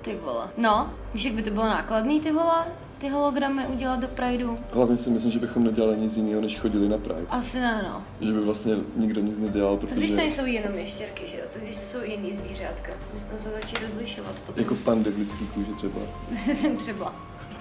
Ty 0.01 0.17
vole. 0.25 0.47
No, 0.57 0.89
víš, 1.13 1.23
jak 1.25 1.33
by 1.33 1.43
to 1.43 1.49
bylo 1.49 1.65
nákladný, 1.65 2.19
ty 2.21 2.31
vole, 2.31 2.65
ty 3.01 3.09
hologramy 3.09 3.67
udělat 3.67 3.99
do 3.99 4.07
Prideu? 4.07 4.57
Hlavně 4.73 4.97
si 4.97 5.09
myslím, 5.09 5.31
že 5.31 5.39
bychom 5.39 5.63
nedělali 5.63 5.97
nic 5.97 6.17
jiného, 6.17 6.41
než 6.41 6.57
chodili 6.59 6.89
na 6.89 6.97
pride. 6.97 7.25
Asi 7.29 7.59
ne, 7.59 7.85
no. 7.89 8.03
Že 8.27 8.33
by 8.33 8.39
vlastně 8.39 8.75
nikdo 8.95 9.21
nic 9.21 9.39
nedělal, 9.39 9.77
Co 9.77 9.85
když 9.85 9.93
protože 9.93 10.07
to 10.09 10.15
nejsou 10.15 10.45
jenom 10.45 10.73
ještěrky, 10.77 11.27
že 11.27 11.37
jo? 11.37 11.43
Co 11.49 11.59
když 11.59 11.77
to 11.77 11.85
jsou 11.85 12.03
jiný 12.05 12.35
zvířátka? 12.35 12.91
Bychom 13.13 13.39
se 13.39 13.49
začít 13.49 13.79
rozlišovat 13.87 14.35
potom. 14.45 14.63
jako 14.63 14.75
pandy 14.75 15.11
v 15.11 15.17
lidský 15.17 15.47
kůži 15.47 15.73
třeba. 15.73 16.01
Třeba. 16.77 17.15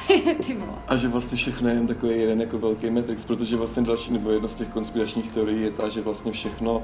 ty. 0.47 0.57
A 0.89 0.97
že 0.97 1.09
vlastně 1.09 1.39
všechno 1.39 1.69
je 1.69 1.75
jen 1.75 1.87
takový 1.87 2.21
jeden 2.21 2.41
jako 2.41 2.59
velký 2.59 2.91
Matrix, 2.91 3.25
protože 3.25 3.57
vlastně 3.57 3.83
další 3.83 4.13
nebo 4.13 4.31
jedna 4.31 4.49
z 4.49 4.55
těch 4.55 4.69
konspiračních 4.69 5.33
teorií 5.33 5.63
je 5.63 5.71
ta, 5.71 5.89
že 5.89 6.01
vlastně 6.01 6.33
všechno 6.33 6.83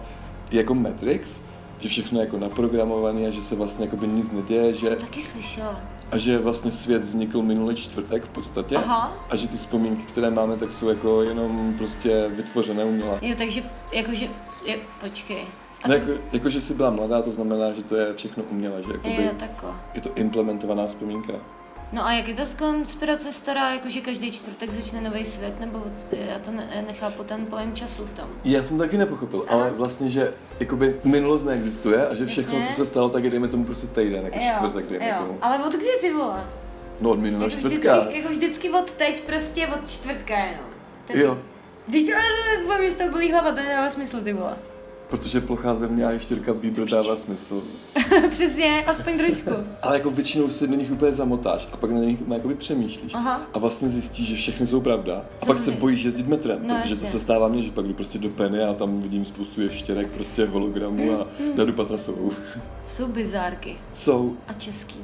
je 0.50 0.58
jako 0.58 0.74
Matrix, 0.74 1.42
že 1.80 1.88
všechno 1.88 2.20
je 2.20 2.24
jako 2.26 2.38
naprogramované 2.38 3.26
a 3.26 3.30
že 3.30 3.42
se 3.42 3.54
vlastně 3.54 3.84
jako 3.84 3.96
by 3.96 4.06
nic 4.08 4.30
neděje, 4.32 4.74
že, 4.74 4.86
Jsem 4.86 4.98
taky 4.98 5.22
slyšela. 5.22 5.80
a 6.10 6.18
že 6.18 6.38
vlastně 6.38 6.70
svět 6.70 7.02
vznikl 7.02 7.42
minulý 7.42 7.76
čtvrtek 7.76 8.24
v 8.24 8.28
podstatě 8.28 8.76
Aha. 8.76 9.12
a 9.30 9.36
že 9.36 9.48
ty 9.48 9.56
vzpomínky, 9.56 10.02
které 10.02 10.30
máme, 10.30 10.56
tak 10.56 10.72
jsou 10.72 10.88
jako 10.88 11.22
jenom 11.22 11.74
prostě 11.78 12.28
vytvořené 12.28 12.84
uměle. 12.84 13.18
Jo, 13.22 13.34
takže, 13.38 13.62
jakože, 13.92 14.28
je, 14.64 14.78
počkej. 15.00 15.44
A 15.82 15.88
Ne, 15.88 16.00
co, 16.00 16.10
jako, 16.10 16.22
jako, 16.32 16.48
že 16.48 16.60
jsi 16.60 16.74
byla 16.74 16.90
mladá, 16.90 17.22
to 17.22 17.32
znamená, 17.32 17.72
že 17.72 17.82
to 17.82 17.96
je 17.96 18.14
všechno 18.14 18.44
uměle, 18.44 18.82
že 18.82 18.92
jakoby, 18.92 19.22
jo, 19.24 19.30
takhle. 19.38 19.70
je 19.94 20.00
to 20.00 20.10
implementovaná 20.14 20.86
vzpomínka. 20.86 21.32
No 21.92 22.06
a 22.06 22.12
jak 22.12 22.28
je 22.28 22.34
ta 22.34 22.42
konspirace 22.58 23.32
stará, 23.32 23.72
jakože 23.74 24.00
každý 24.00 24.32
čtvrtek 24.32 24.72
začne 24.72 25.00
nový 25.00 25.26
svět, 25.26 25.60
nebo 25.60 25.82
já 26.12 26.38
to 26.38 26.50
ne, 26.50 26.84
nechápu 26.86 27.24
ten 27.24 27.46
pojem 27.46 27.74
času 27.74 28.06
v 28.06 28.14
tom. 28.14 28.24
Já 28.44 28.62
jsem 28.62 28.78
taky 28.78 28.98
nepochopil, 28.98 29.44
ale 29.48 29.70
vlastně, 29.70 30.08
že 30.08 30.34
jakoby 30.60 31.00
minulost 31.04 31.42
neexistuje 31.42 32.06
a 32.08 32.14
že 32.14 32.26
všechno, 32.26 32.54
Jasně. 32.54 32.70
co 32.70 32.76
se 32.76 32.86
stalo, 32.86 33.08
tak 33.08 33.24
je 33.24 33.30
dejme 33.30 33.48
tomu 33.48 33.64
prostě 33.64 33.86
týden, 33.86 34.24
jako 34.24 34.38
čtvrtek, 34.38 34.88
dejme 34.88 35.08
jo. 35.08 35.14
tomu. 35.18 35.38
Ale 35.42 35.64
od 35.64 35.72
kdy 35.72 35.86
ty 36.00 36.12
vole? 36.12 36.44
No 37.00 37.10
od 37.10 37.18
minulého 37.20 37.50
Jako 37.50 37.58
čtvrtka. 37.58 37.92
vždycky, 37.98 38.16
jako 38.18 38.28
vždycky 38.28 38.70
od 38.70 38.92
teď, 38.92 39.24
prostě 39.24 39.66
od 39.66 39.90
čtvrtka 39.90 40.38
jenom. 40.38 40.66
Ten, 41.06 41.20
Jo, 41.20 41.38
Teď, 41.92 42.06
ale 42.68 42.80
mi 42.80 42.90
z 42.90 42.94
toho 42.94 43.10
bolí 43.10 43.32
hlava, 43.32 43.50
to 43.50 43.56
nedává 43.56 43.90
smysl, 43.90 44.20
ty 44.20 44.32
vole. 44.32 44.56
Protože 45.10 45.40
plochá 45.40 45.74
země 45.74 46.04
a 46.06 46.10
ještěrka 46.10 46.54
Bieber 46.54 46.88
dává 46.88 47.16
smysl. 47.16 47.62
Přesně, 48.30 48.84
aspoň 48.86 49.18
trošku. 49.18 49.50
Ale 49.82 49.96
jako 49.96 50.10
většinou 50.10 50.50
se 50.50 50.66
do 50.66 50.74
nich 50.74 50.90
úplně 50.92 51.12
zamotáš 51.12 51.68
a 51.72 51.76
pak 51.76 51.90
na 51.90 51.98
nich 51.98 52.18
jakoby 52.28 52.54
přemýšlíš. 52.54 53.14
Aha. 53.14 53.40
A 53.54 53.58
vlastně 53.58 53.88
zjistíš, 53.88 54.28
že 54.28 54.36
všechny 54.36 54.66
jsou 54.66 54.80
pravda. 54.80 55.24
A 55.42 55.46
pak 55.46 55.58
se 55.58 55.64
Samozřejmě. 55.64 55.80
bojíš 55.80 56.02
jezdit 56.02 56.28
metrem, 56.28 56.58
No, 56.62 56.74
protože 56.82 56.94
to 56.96 57.04
jasně. 57.04 57.18
se 57.18 57.24
stává 57.24 57.48
mně, 57.48 57.62
že 57.62 57.70
pak 57.70 57.86
jdu 57.86 57.94
prostě 57.94 58.18
do 58.18 58.28
Penny 58.28 58.62
a 58.62 58.74
tam 58.74 59.00
vidím 59.00 59.24
spoustu 59.24 59.62
ještěrek, 59.62 60.10
prostě 60.10 60.46
hologramů 60.46 61.12
a 61.20 61.26
Mm, 61.40 61.56
Dadu 61.56 61.72
Patrasovou. 61.72 62.30
Jsou 62.90 63.06
bizárky. 63.06 63.76
Jsou 63.94 64.36
A 64.48 64.52
český. 64.52 64.94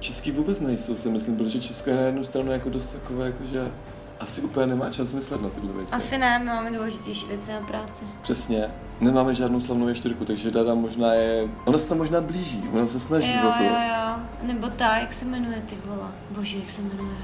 Český 0.00 0.30
vůbec 0.30 0.60
nejsou, 0.60 0.96
si 0.96 1.08
myslím, 1.08 1.36
protože 1.36 1.60
Česká 1.60 1.90
je 1.90 1.96
na 1.96 2.02
jednu 2.02 2.24
stranu 2.24 2.52
jako 2.52 2.68
dost 2.70 2.92
takové, 2.92 3.26
jako 3.26 3.44
že 3.52 3.72
asi 4.20 4.40
úplně 4.40 4.66
nemá 4.66 4.90
čas 4.90 5.12
myslet 5.12 5.42
na 5.42 5.48
tyhle 5.48 5.72
věci. 5.72 5.94
Asi 5.94 6.18
ne, 6.18 6.38
my 6.38 6.44
máme 6.44 6.70
důležitější 6.72 7.26
věci 7.26 7.52
na 7.52 7.60
práci. 7.60 8.04
Přesně. 8.22 8.70
Nemáme 9.00 9.34
žádnou 9.34 9.60
slavnou 9.60 9.88
ještěrku, 9.88 10.24
takže 10.24 10.50
Dada 10.50 10.74
možná 10.74 11.12
je... 11.14 11.48
Ona 11.64 11.78
se 11.78 11.88
tam 11.88 11.98
možná 11.98 12.20
blíží, 12.20 12.64
ona 12.72 12.86
se 12.86 13.00
snaží 13.00 13.32
Jo, 13.42 13.48
o 13.48 13.52
to. 13.58 13.62
jo, 13.64 13.70
jo. 13.70 14.16
Nebo 14.42 14.68
ta, 14.70 14.96
jak 14.98 15.12
se 15.14 15.24
jmenuje, 15.24 15.62
ty 15.66 15.76
vole. 15.86 16.08
Bože, 16.30 16.58
jak 16.58 16.70
se 16.70 16.82
jmenuje. 16.82 17.16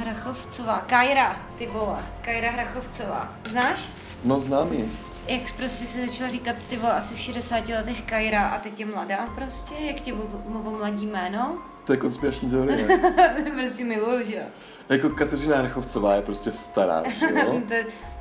Hrachovcová. 0.00 0.80
Kajra, 0.80 1.36
ty 1.58 1.66
vole. 1.66 1.98
Kajra 2.22 2.50
Hrachovcová. 2.50 3.32
Znáš? 3.50 3.88
No 4.24 4.40
známý. 4.40 4.84
Jak 5.26 5.52
prostě 5.56 5.84
se 5.86 6.06
začala 6.06 6.30
říkat, 6.30 6.56
ty 6.68 6.76
vole, 6.76 6.92
asi 6.92 7.14
v 7.14 7.18
60 7.18 7.68
letech 7.68 8.02
Kajra 8.02 8.46
a 8.48 8.58
teď 8.58 8.80
je 8.80 8.86
mladá 8.86 9.26
prostě, 9.34 9.74
jak 9.80 10.00
tě 10.00 10.12
mluví 10.48 10.76
mladí 10.78 11.06
jméno. 11.06 11.58
To 11.84 11.92
je 11.92 11.96
konspirační 11.96 12.50
teorie. 12.50 12.86
prostě 13.60 13.84
miluju, 13.84 14.24
že 14.24 14.34
jo. 14.36 14.42
jako 14.88 15.08
Kateřina 15.10 15.56
Hrachovcová 15.56 16.14
je 16.14 16.22
prostě 16.22 16.52
stará, 16.52 17.02
že 17.18 17.26
jo? 17.34 17.62
To, 17.68 17.74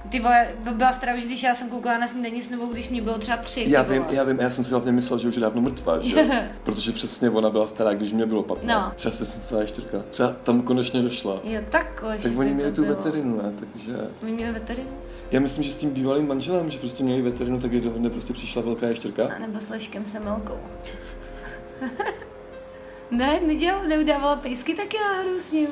ty 0.09 0.19
vole, 0.19 0.47
byla 0.71 0.93
stará 0.93 1.15
už, 1.15 1.25
když 1.25 1.43
já 1.43 1.55
jsem 1.55 1.69
koukala 1.69 1.97
na 1.97 2.07
snídaní 2.07 2.41
s 2.41 2.49
novou, 2.49 2.65
když 2.67 2.89
mi 2.89 3.01
bylo 3.01 3.17
třeba 3.17 3.37
tři. 3.37 3.65
Já 3.67 3.81
vím, 3.81 4.05
já 4.09 4.23
vím, 4.23 4.39
já 4.39 4.49
jsem 4.49 4.63
si 4.63 4.71
hlavně 4.71 4.91
myslel, 4.91 5.19
že 5.19 5.27
už 5.27 5.35
je 5.35 5.41
dávno 5.41 5.61
mrtvá, 5.61 6.01
že 6.01 6.19
jo? 6.19 6.25
Protože 6.63 6.91
přesně 6.91 7.29
ona 7.29 7.49
byla 7.49 7.67
stará, 7.67 7.93
když 7.93 8.13
mě 8.13 8.25
bylo 8.25 8.43
15. 8.43 8.85
No. 8.87 8.93
Třeba 8.95 9.15
se 9.15 9.25
celá 9.25 9.61
ještěrka. 9.61 9.97
Třeba 10.09 10.29
tam 10.43 10.61
konečně 10.61 11.01
došla. 11.01 11.39
Jo, 11.43 11.61
takhle, 11.69 12.17
Tak 12.17 12.31
že 12.31 12.37
oni 12.37 12.53
měli 12.53 12.71
tu 12.71 12.81
bylo. 12.83 12.95
veterinu, 12.95 13.41
ne? 13.41 13.53
Takže... 13.59 13.95
Oni 14.23 14.31
měli 14.31 14.51
veterinu? 14.51 14.89
Já 15.31 15.39
myslím, 15.39 15.63
že 15.63 15.73
s 15.73 15.75
tím 15.77 15.89
bývalým 15.89 16.27
manželem, 16.27 16.71
že 16.71 16.77
prostě 16.77 17.03
měli 17.03 17.21
veterinu, 17.21 17.59
tak 17.59 17.71
je 17.71 17.81
do 17.81 17.89
hlavně 17.89 18.09
prostě 18.09 18.33
přišla 18.33 18.61
velká 18.61 18.87
ještěrka. 18.87 19.29
A 19.35 19.39
nebo 19.39 19.59
s 19.59 19.69
Leškem 19.69 20.05
Semelkou. 20.05 20.57
Ne, 23.11 23.39
nedělal, 23.45 23.83
neudávala 23.87 24.35
pejsky 24.35 24.75
taky 24.75 24.97
náhodou 24.99 25.39
s 25.39 25.51
ním. 25.51 25.67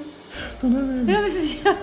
To 0.61 0.67
nevím. 0.69 1.09
Já 1.09 1.21
myslím, 1.21 1.47
že 1.47 1.57
jo. 1.65 1.75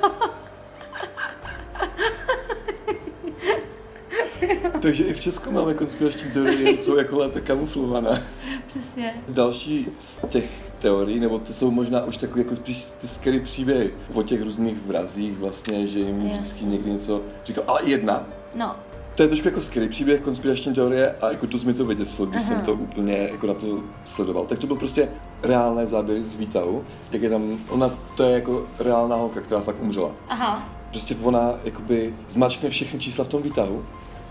Takže 4.83 5.05
i 5.05 5.13
v 5.15 5.21
Česku 5.21 5.51
máme 5.53 5.75
konspirační 5.75 6.31
teorie, 6.31 6.79
jsou 6.79 6.97
jako 6.97 7.17
lépe 7.19 7.41
kamuflované. 7.41 8.23
Přesně. 8.67 9.15
Další 9.29 9.89
z 9.99 10.19
těch 10.29 10.51
teorií, 10.79 11.21
nebo 11.21 11.39
to 11.39 11.53
jsou 11.55 11.71
možná 11.71 12.05
už 12.05 12.17
takové 12.17 12.41
jako 12.41 12.57
spíš 12.57 12.85
ty 13.01 13.09
scary 13.09 13.41
příběhy 13.41 13.95
o 14.15 14.23
těch 14.23 14.43
různých 14.43 14.77
vrazích 14.87 15.39
vlastně, 15.39 15.87
že 15.87 15.99
jim 15.99 16.29
vždycky 16.29 16.65
někdy 16.65 16.91
něco 16.91 17.23
říkal. 17.45 17.65
Ale 17.67 17.81
jedna, 17.85 18.27
No, 18.55 18.77
to 19.17 19.23
je 19.23 19.29
trošku 19.29 19.49
jako 19.49 19.61
scary 19.61 19.89
příběh, 19.89 20.21
konspirační 20.21 20.75
teorie 20.75 21.15
a 21.21 21.31
jako 21.31 21.47
dost 21.47 21.65
mi 21.65 21.75
to 21.75 21.85
vyděsilo, 21.85 22.27
když 22.27 22.43
Aha. 22.43 22.55
jsem 22.55 22.65
to 22.65 22.73
úplně 22.73 23.29
jako 23.33 23.47
na 23.47 23.55
to 23.55 23.67
sledoval. 24.05 24.45
Tak 24.47 24.59
to 24.59 24.67
byl 24.67 24.77
prostě 24.77 25.09
reálné 25.43 25.87
záběry 25.87 26.23
z 26.23 26.35
Výtahu, 26.35 26.85
jak 27.13 27.23
je 27.23 27.31
tam, 27.31 27.59
ona, 27.69 27.91
to 28.17 28.23
je 28.23 28.35
jako 28.35 28.67
reálná 28.79 29.17
holka, 29.17 29.41
která 29.41 29.61
fakt 29.61 29.77
umřela. 29.81 30.11
aha. 30.29 30.69
Prostě 30.91 31.17
ona 31.23 31.51
jakoby 31.65 32.15
zmáčkne 32.29 32.71
všechny 32.71 33.01
čísla 33.01 33.25
v 33.25 33.29
tom 33.29 33.43
výtahu, 33.43 33.85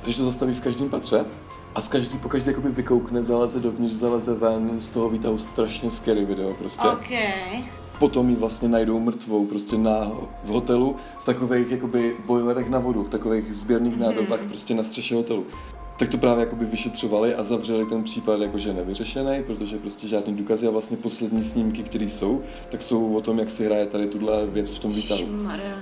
když 0.03 0.17
to 0.17 0.23
zastaví 0.23 0.53
v 0.53 0.61
každém 0.61 0.89
patře 0.89 1.25
a 1.75 1.81
z 1.81 1.87
každý, 1.87 2.17
po 2.17 2.29
každé 2.29 2.51
jakoby 2.51 2.69
vykoukne, 2.69 3.23
zaleze 3.23 3.59
dovnitř, 3.59 3.95
zaleze 3.95 4.33
ven, 4.33 4.81
z 4.81 4.89
toho 4.89 5.09
výtahu 5.09 5.37
strašně 5.37 5.91
scary 5.91 6.25
video 6.25 6.53
prostě. 6.53 6.87
OK. 6.87 7.09
Potom 7.99 8.29
ji 8.29 8.35
vlastně 8.35 8.69
najdou 8.69 8.99
mrtvou 8.99 9.45
prostě 9.45 9.77
na, 9.77 10.11
v 10.43 10.47
hotelu, 10.47 10.95
v 11.21 11.25
takových 11.25 11.71
jakoby 11.71 12.17
boilerech 12.25 12.69
na 12.69 12.79
vodu, 12.79 13.03
v 13.03 13.09
takových 13.09 13.55
sběrných 13.55 13.97
nádobách 13.97 14.39
prostě 14.39 14.73
na 14.73 14.83
střeše 14.83 15.15
hotelu. 15.15 15.45
Tak 15.97 16.09
to 16.09 16.17
právě 16.17 16.39
jakoby 16.39 16.65
vyšetřovali 16.65 17.35
a 17.35 17.43
zavřeli 17.43 17.85
ten 17.85 18.03
případ 18.03 18.41
jakože 18.41 18.73
nevyřešený, 18.73 19.43
protože 19.47 19.77
prostě 19.77 20.07
žádný 20.07 20.35
důkazy 20.35 20.67
a 20.67 20.71
vlastně 20.71 20.97
poslední 20.97 21.43
snímky, 21.43 21.83
které 21.83 22.05
jsou, 22.05 22.41
tak 22.69 22.81
jsou 22.81 23.15
o 23.15 23.21
tom, 23.21 23.39
jak 23.39 23.51
se 23.51 23.65
hraje 23.65 23.85
tady 23.85 24.07
tuhle 24.07 24.45
věc 24.45 24.73
v 24.73 24.79
tom 24.79 24.93
výtahu. 24.93 25.21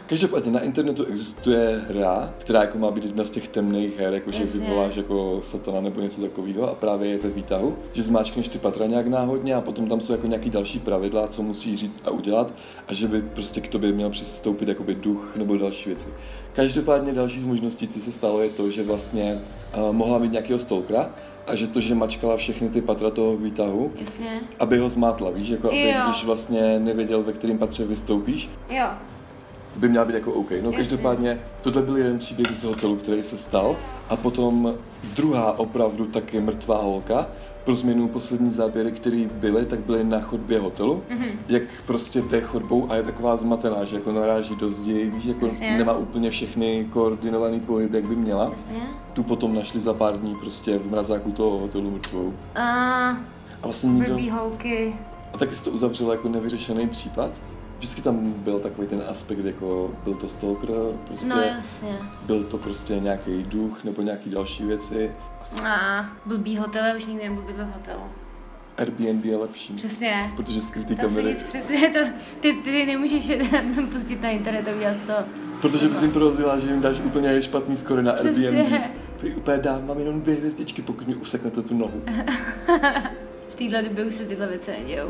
Každopádně 0.08 0.52
na 0.52 0.60
internetu 0.60 1.04
existuje 1.06 1.82
hra, 1.90 2.34
která 2.38 2.62
jako 2.62 2.78
má 2.78 2.92
být 2.92 3.04
jedna 3.06 3.26
z 3.26 3.30
těch 3.30 3.48
temných 3.48 4.00
her, 4.00 4.14
jako 4.14 4.32
že 4.32 4.42
Jasně. 4.42 4.60
vyvoláš 4.60 4.96
jako 4.96 5.40
satana 5.44 5.82
nebo 5.82 6.02
něco 6.02 6.22
takového 6.22 6.70
a 6.70 6.76
právě 6.76 7.10
je 7.10 7.18
ve 7.18 7.30
výtahu, 7.30 7.76
že 7.94 8.04
zmáčkneš 8.04 8.48
ty 8.48 8.60
patra 8.60 8.86
nějak 8.86 9.08
náhodně 9.08 9.56
a 9.56 9.62
potom 9.62 9.88
tam 9.88 10.02
jsou 10.02 10.12
jako 10.12 10.28
nějaký 10.28 10.50
další 10.50 10.80
pravidla, 10.80 11.28
co 11.28 11.44
musíš 11.44 11.80
říct 11.80 12.00
a 12.06 12.10
udělat 12.10 12.54
a 12.88 12.94
že 12.94 13.08
by 13.08 13.22
prostě 13.22 13.62
k 13.62 13.68
tobě 13.68 13.92
měl 13.92 14.10
přistoupit 14.10 14.68
jakoby 14.68 14.96
duch 14.96 15.36
nebo 15.36 15.58
další 15.58 15.90
věci. 15.90 16.08
Každopádně 16.54 17.14
další 17.14 17.40
z 17.40 17.44
možností, 17.44 17.88
co 17.88 18.00
se 18.00 18.12
stalo, 18.12 18.42
je 18.42 18.50
to, 18.50 18.72
že 18.72 18.84
vlastně 18.84 19.42
uh, 19.78 19.96
mohla 20.04 20.20
mít 20.20 20.32
nějakého 20.32 20.60
stalkera 20.60 21.10
a 21.48 21.56
že 21.56 21.68
to, 21.68 21.80
že 21.80 21.96
mačkala 21.96 22.38
všechny 22.38 22.70
ty 22.70 22.82
patra 22.82 23.10
toho 23.10 23.38
výtahu, 23.38 23.92
Jasně. 23.96 24.42
aby 24.60 24.78
ho 24.78 24.90
zmátla, 24.90 25.30
víš, 25.32 25.50
jako 25.50 25.68
aby, 25.68 25.82
Jo. 25.82 26.02
když 26.06 26.26
vlastně 26.26 26.80
nevěděl, 26.80 27.24
ve 27.24 27.34
kterém 27.34 27.58
patře 27.58 27.86
vystoupíš, 27.86 28.50
Jo. 28.70 28.86
by 29.76 29.90
měla 29.90 30.06
být 30.06 30.14
jako 30.14 30.32
OK. 30.34 30.52
No 30.52 30.58
Jasně. 30.58 30.78
každopádně 30.78 31.40
tohle 31.62 31.82
byl 31.82 31.98
jeden 31.98 32.20
příběh 32.20 32.56
z 32.56 32.64
hotelu, 32.64 32.96
který 32.96 33.24
se 33.24 33.38
stal 33.38 33.76
a 34.10 34.16
potom 34.16 34.74
druhá 35.16 35.60
opravdu 35.60 36.06
taky 36.06 36.40
mrtvá 36.40 36.78
holka. 36.78 37.28
Pro 37.66 37.76
změnu 37.76 38.08
poslední 38.08 38.50
záběry, 38.52 38.92
které 38.92 39.26
byly, 39.34 39.66
tak 39.66 39.80
byly 39.80 40.04
na 40.04 40.20
chodbě 40.20 40.60
hotelu, 40.60 41.04
Mhm. 41.10 41.20
mm-hmm. 41.22 41.32
jak 41.50 41.64
prostě 41.86 42.22
jde 42.22 42.42
chodbou 42.42 42.92
a 42.92 42.96
je 42.96 43.04
taková 43.04 43.38
zmatená, 43.38 43.84
že 43.84 43.96
jako 43.96 44.12
naráží 44.12 44.56
do 44.56 44.72
zdi, 44.72 45.12
víš, 45.16 45.26
jako 45.26 45.46
Jasně. 45.46 45.78
nemá 45.78 45.94
úplně 45.94 46.30
všechny 46.30 46.88
koordinovaný 46.90 47.60
pohyb, 47.60 47.94
jak 47.94 48.04
by 48.06 48.16
měla. 48.16 48.50
Jasně. 48.52 48.76
Tu 49.14 49.24
potom 49.24 49.56
našli 49.56 49.80
za 49.82 49.94
pár 49.94 50.20
dní 50.20 50.36
prostě 50.36 50.78
v 50.78 50.92
mrazáku 50.92 51.32
toho 51.32 51.58
hotelu 51.60 51.92
mrtvou. 51.92 52.34
A 52.56 52.62
A 53.62 53.64
vlastně 53.64 53.90
nikdo... 53.90 54.18
A 55.34 55.38
taky 55.38 55.56
se 55.56 55.64
to 55.64 55.72
uzavřelo 55.72 56.12
jako 56.12 56.30
nevyřešený 56.30 56.88
případ. 56.88 57.32
Vždycky 57.78 58.02
tam 58.02 58.32
byl 58.38 58.60
takový 58.60 58.88
ten 58.88 59.04
aspekt, 59.10 59.46
jako 59.46 59.92
byl 60.04 60.14
to 60.14 60.30
stalker, 60.30 60.70
prostě 61.08 61.28
No 61.28 61.36
jasně. 61.42 61.98
byl 62.26 62.44
to 62.44 62.58
prostě 62.58 63.00
nějaký 63.00 63.44
duch 63.44 63.84
nebo 63.84 64.02
nějaký 64.02 64.30
další 64.30 64.66
věci. 64.66 65.12
A 65.66 66.06
blbý 66.26 66.58
hotel, 66.58 66.84
už 66.98 67.06
nikdy 67.06 67.24
nebudu 67.30 67.48
bydlet 67.48 67.68
v 67.68 67.74
hotelu. 67.74 68.02
Airbnb 68.78 69.26
je 69.26 69.38
lepší. 69.38 69.74
Přesně. 69.74 70.32
Protože 70.36 70.62
skrytý 70.62 70.96
Tam 70.96 71.06
kamery. 71.06 71.30
nic 71.30 71.44
přesně, 71.44 71.90
to, 71.90 72.00
ty, 72.40 72.54
ty 72.54 72.86
nemůžeš 72.86 73.32
pustit 73.92 74.22
na 74.22 74.30
internet 74.30 74.68
a 74.68 74.76
udělat 74.76 74.98
z 75.00 75.04
toho. 75.04 75.20
Protože 75.62 75.88
bys 75.88 76.02
jim 76.02 76.12
prohrozila, 76.12 76.60
že 76.60 76.70
jim 76.70 76.82
dáš 76.82 77.00
úplně 77.00 77.42
špatný 77.42 77.78
skoro 77.78 78.02
na 78.02 78.14
Přesně. 78.14 78.48
Airbnb. 78.50 78.82
Prý 79.18 79.36
úplně 79.36 79.58
dám, 79.58 79.88
mám 79.88 80.00
jenom 80.00 80.22
dvě 80.22 80.36
hvězdičky, 80.36 80.82
pokud 80.82 81.08
mi 81.08 81.16
useknete 81.16 81.62
tu 81.62 81.78
nohu. 81.78 82.02
V 83.50 83.56
téhle 83.56 83.82
době 83.82 84.06
už 84.06 84.14
se 84.14 84.26
tyhle 84.26 84.48
věci 84.48 84.72
nedějou. 84.72 85.10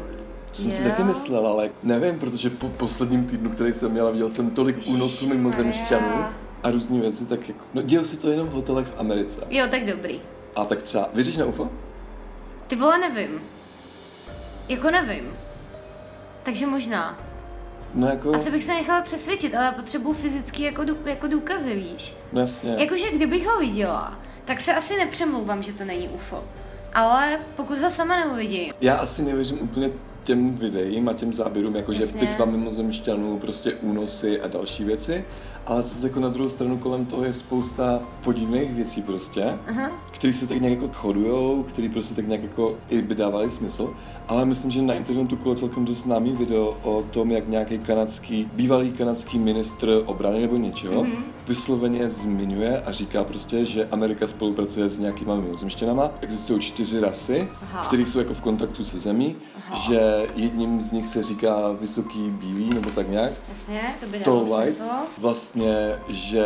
To 0.50 0.56
jsem 0.56 0.72
si 0.72 0.84
taky 0.84 1.04
myslel, 1.04 1.48
ale 1.48 1.70
nevím, 1.84 2.20
protože 2.20 2.50
po 2.50 2.70
posledním 2.70 3.26
týdnu, 3.26 3.50
který 3.50 3.74
jsem 3.74 3.92
měla, 3.92 4.12
viděl 4.12 4.30
jsem 4.30 4.52
tolik 4.52 4.78
únosů 4.88 5.28
mimozemšťanů 5.28 6.24
a 6.64 6.72
různé 6.72 7.00
věci, 7.00 7.26
tak 7.26 7.48
jako, 7.48 7.66
no 7.74 7.82
dělo 7.82 8.06
se 8.06 8.18
to 8.18 8.30
jenom 8.32 8.48
v 8.48 8.52
hotelech 8.52 8.88
v 8.88 9.00
Americe. 9.00 9.42
Jo, 9.50 9.66
tak 9.72 9.86
dobrý. 9.86 10.22
A 10.56 10.66
tak 10.66 10.82
třeba, 10.82 11.10
věříš 11.14 11.38
na 11.38 11.46
UFO? 11.46 11.70
Ty 12.68 12.76
vole, 12.76 12.98
nevím. 12.98 13.42
Jako 14.70 14.92
nevím. 14.92 15.34
Takže 16.44 16.66
možná. 16.66 17.20
No 17.94 18.08
jako, 18.08 18.36
Asi 18.36 18.52
bych 18.52 18.64
se 18.64 18.74
nechala 18.74 19.02
přesvědčit, 19.02 19.56
ale 19.56 19.72
potřebuji 19.72 20.14
fyzicky 20.14 20.64
jako, 20.64 20.84
dů, 20.84 20.98
jako 21.06 21.28
důkazy, 21.28 21.76
víš. 21.76 22.14
no 22.32 22.42
jasně. 22.42 22.76
Jakože 22.78 23.12
kdybych 23.12 23.48
ho 23.48 23.60
viděla, 23.60 24.20
tak 24.46 24.62
se 24.62 24.74
asi 24.74 24.98
nepřemlouvám, 24.98 25.64
že 25.64 25.74
to 25.74 25.86
není 25.86 26.10
UFO. 26.10 26.44
Ale 26.94 27.40
pokud 27.56 27.78
ho 27.78 27.90
sama 27.90 28.16
neuvidím, 28.16 28.74
Já 28.82 28.96
asi 28.96 29.22
nevěřím 29.22 29.62
úplně 29.62 29.90
těm 30.24 30.56
videím 30.56 31.10
a 31.10 31.14
těm 31.14 31.34
záběrům, 31.34 31.76
jakože 31.76 32.08
pitva 32.08 32.46
mimozemšťanů, 32.46 33.40
prostě 33.40 33.74
únosy 33.74 34.42
a 34.42 34.48
další 34.48 34.84
věci, 34.84 35.26
ale 35.68 35.82
zase 35.82 36.08
jako 36.08 36.20
na 36.20 36.30
druhou 36.30 36.50
stranu 36.50 36.78
kolem 36.78 37.06
toho 37.06 37.24
je 37.24 37.34
spousta 37.34 38.00
podivných 38.24 38.72
věcí 38.74 39.02
prostě, 39.02 39.44
Aha. 39.68 39.92
které 40.12 40.34
se 40.34 40.48
tak 40.48 40.62
nějak 40.62 40.82
jako 40.82 40.94
shodujou, 40.94 41.64
které 41.64 41.90
prostě 41.90 42.16
tak 42.16 42.28
nějak 42.28 42.44
jako 42.44 42.76
i 42.90 43.02
by 43.02 43.16
dávaly 43.16 43.52
smysl, 43.52 43.94
ale 44.28 44.46
myslím, 44.46 44.72
že 44.72 44.82
na 44.82 44.94
internetu 44.94 45.36
kolo 45.36 45.56
celkem 45.56 45.86
dost 45.86 45.98
známý 45.98 46.32
video 46.32 46.78
o 46.84 47.04
tom, 47.12 47.32
jak 47.32 47.48
nějaký 47.48 47.80
kanadský, 47.80 48.50
bývalý 48.54 48.92
kanadský 48.92 49.40
ministr 49.40 50.02
obrany 50.06 50.42
nebo 50.42 50.56
něčeho, 50.58 51.04
Mhm. 51.04 51.12
mm-hmm. 51.12 51.24
vysloveně 51.48 52.10
zmiňuje 52.10 52.82
a 52.82 52.92
říká 52.92 53.24
prostě, 53.24 53.66
že 53.66 53.88
Amerika 53.92 54.28
spolupracuje 54.28 54.90
s 54.90 55.00
nějakýma 55.00 55.36
mimozemštěnama, 55.36 56.10
existují 56.22 56.60
čtyři 56.60 57.00
rasy, 57.00 57.48
které 57.88 58.06
jsou 58.06 58.20
jako 58.20 58.34
v 58.34 58.42
kontaktu 58.42 58.84
se 58.84 59.00
zemí, 59.00 59.36
Aha. 59.58 59.80
že 59.80 60.28
jedním 60.36 60.82
z 60.82 60.92
nich 60.92 61.08
se 61.08 61.24
říká 61.24 61.56
vysoký 61.82 62.30
bílý 62.30 62.70
nebo 62.70 62.90
tak 62.90 63.10
nějak, 63.10 63.32
jasně, 63.50 63.82
to 64.00 64.06
by 64.06 64.50
white, 64.52 64.68
smysl. 64.68 64.84
vlastně, 65.18 65.53
že 66.08 66.46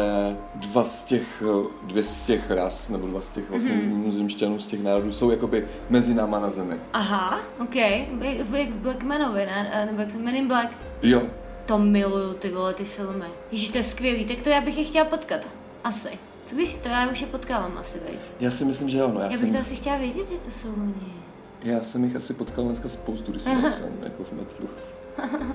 dva 0.56 0.84
z 0.84 1.04
těch, 1.04 1.44
dvě 1.84 2.04
z 2.04 2.26
těch 2.26 2.52
ras, 2.52 2.90
nebo 2.90 3.08
dva 3.08 3.22
z 3.22 3.30
těch 3.30 3.50
vlastně 3.50 3.72
Mhm. 3.72 3.82
mm-hmm. 3.82 3.98
mimozemšťanů 3.98 4.60
z 4.60 4.66
těch 4.66 4.84
národů 4.84 5.12
jsou 5.12 5.32
jakoby 5.32 5.68
mezi 5.90 6.14
náma 6.14 6.40
na 6.40 6.50
zemi. 6.52 6.76
Aha, 6.94 7.40
ok. 7.60 7.76
Jak 7.76 8.08
jak 8.52 8.70
v 8.70 8.74
Blackmanovi, 8.76 9.46
ne? 9.46 9.70
Eh, 9.74 9.86
Nebo 9.86 10.00
jak 10.02 10.12
jsem 10.12 10.24
Men 10.24 10.36
in 10.36 10.48
Black. 10.48 10.78
Jo, 11.04 11.22
To 11.66 11.78
miluju, 11.78 12.34
ty 12.34 12.50
vole, 12.50 12.74
ty 12.74 12.84
filmy. 12.86 13.26
Ježíš, 13.52 13.70
to 13.70 13.78
je 13.78 13.84
skvělý, 13.84 14.26
tak 14.26 14.38
to 14.42 14.50
já 14.50 14.62
bych 14.62 14.78
je 14.78 14.84
chtěla 14.84 15.06
potkat. 15.06 15.40
Asi. 15.84 16.10
Co 16.46 16.56
když 16.56 16.74
to 16.74 16.88
já 16.90 17.08
už 17.12 17.22
je 17.22 17.28
potkávám 17.28 17.78
asi, 17.80 18.00
veď? 18.10 18.20
já 18.40 18.52
si 18.52 18.66
myslím, 18.66 18.90
že 18.90 18.98
jo, 18.98 19.12
no, 19.14 19.20
já, 19.20 19.24
Já 19.26 19.30
bych 19.30 19.40
jsem, 19.40 19.52
to 19.54 19.58
asi 19.60 19.76
chtěla 19.76 19.98
vědět, 19.98 20.30
že 20.30 20.36
to 20.38 20.52
jsou 20.52 20.68
oni. 20.70 21.14
Já 21.64 21.84
jsem 21.84 22.04
jich 22.04 22.16
asi 22.16 22.34
potkal 22.34 22.66
dneska 22.66 22.90
spoustu, 22.90 23.32
když 23.32 23.44
jsem 23.44 23.72
jsem 23.72 23.90
jako 24.04 24.24
v 24.24 24.32
metru. 24.32 24.70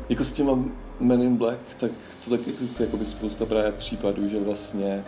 jako 0.09 0.25
s 0.25 0.33
těma 0.33 0.59
Men 1.01 1.23
in 1.23 1.37
Black, 1.37 1.59
tak 1.77 1.91
to 2.25 2.31
tak 2.31 2.49
existuje 2.49 2.87
jakoby 2.87 3.07
spousta 3.07 3.47
právě 3.47 3.73
případů, 3.73 4.29
že 4.29 4.41
vlastně 4.41 5.05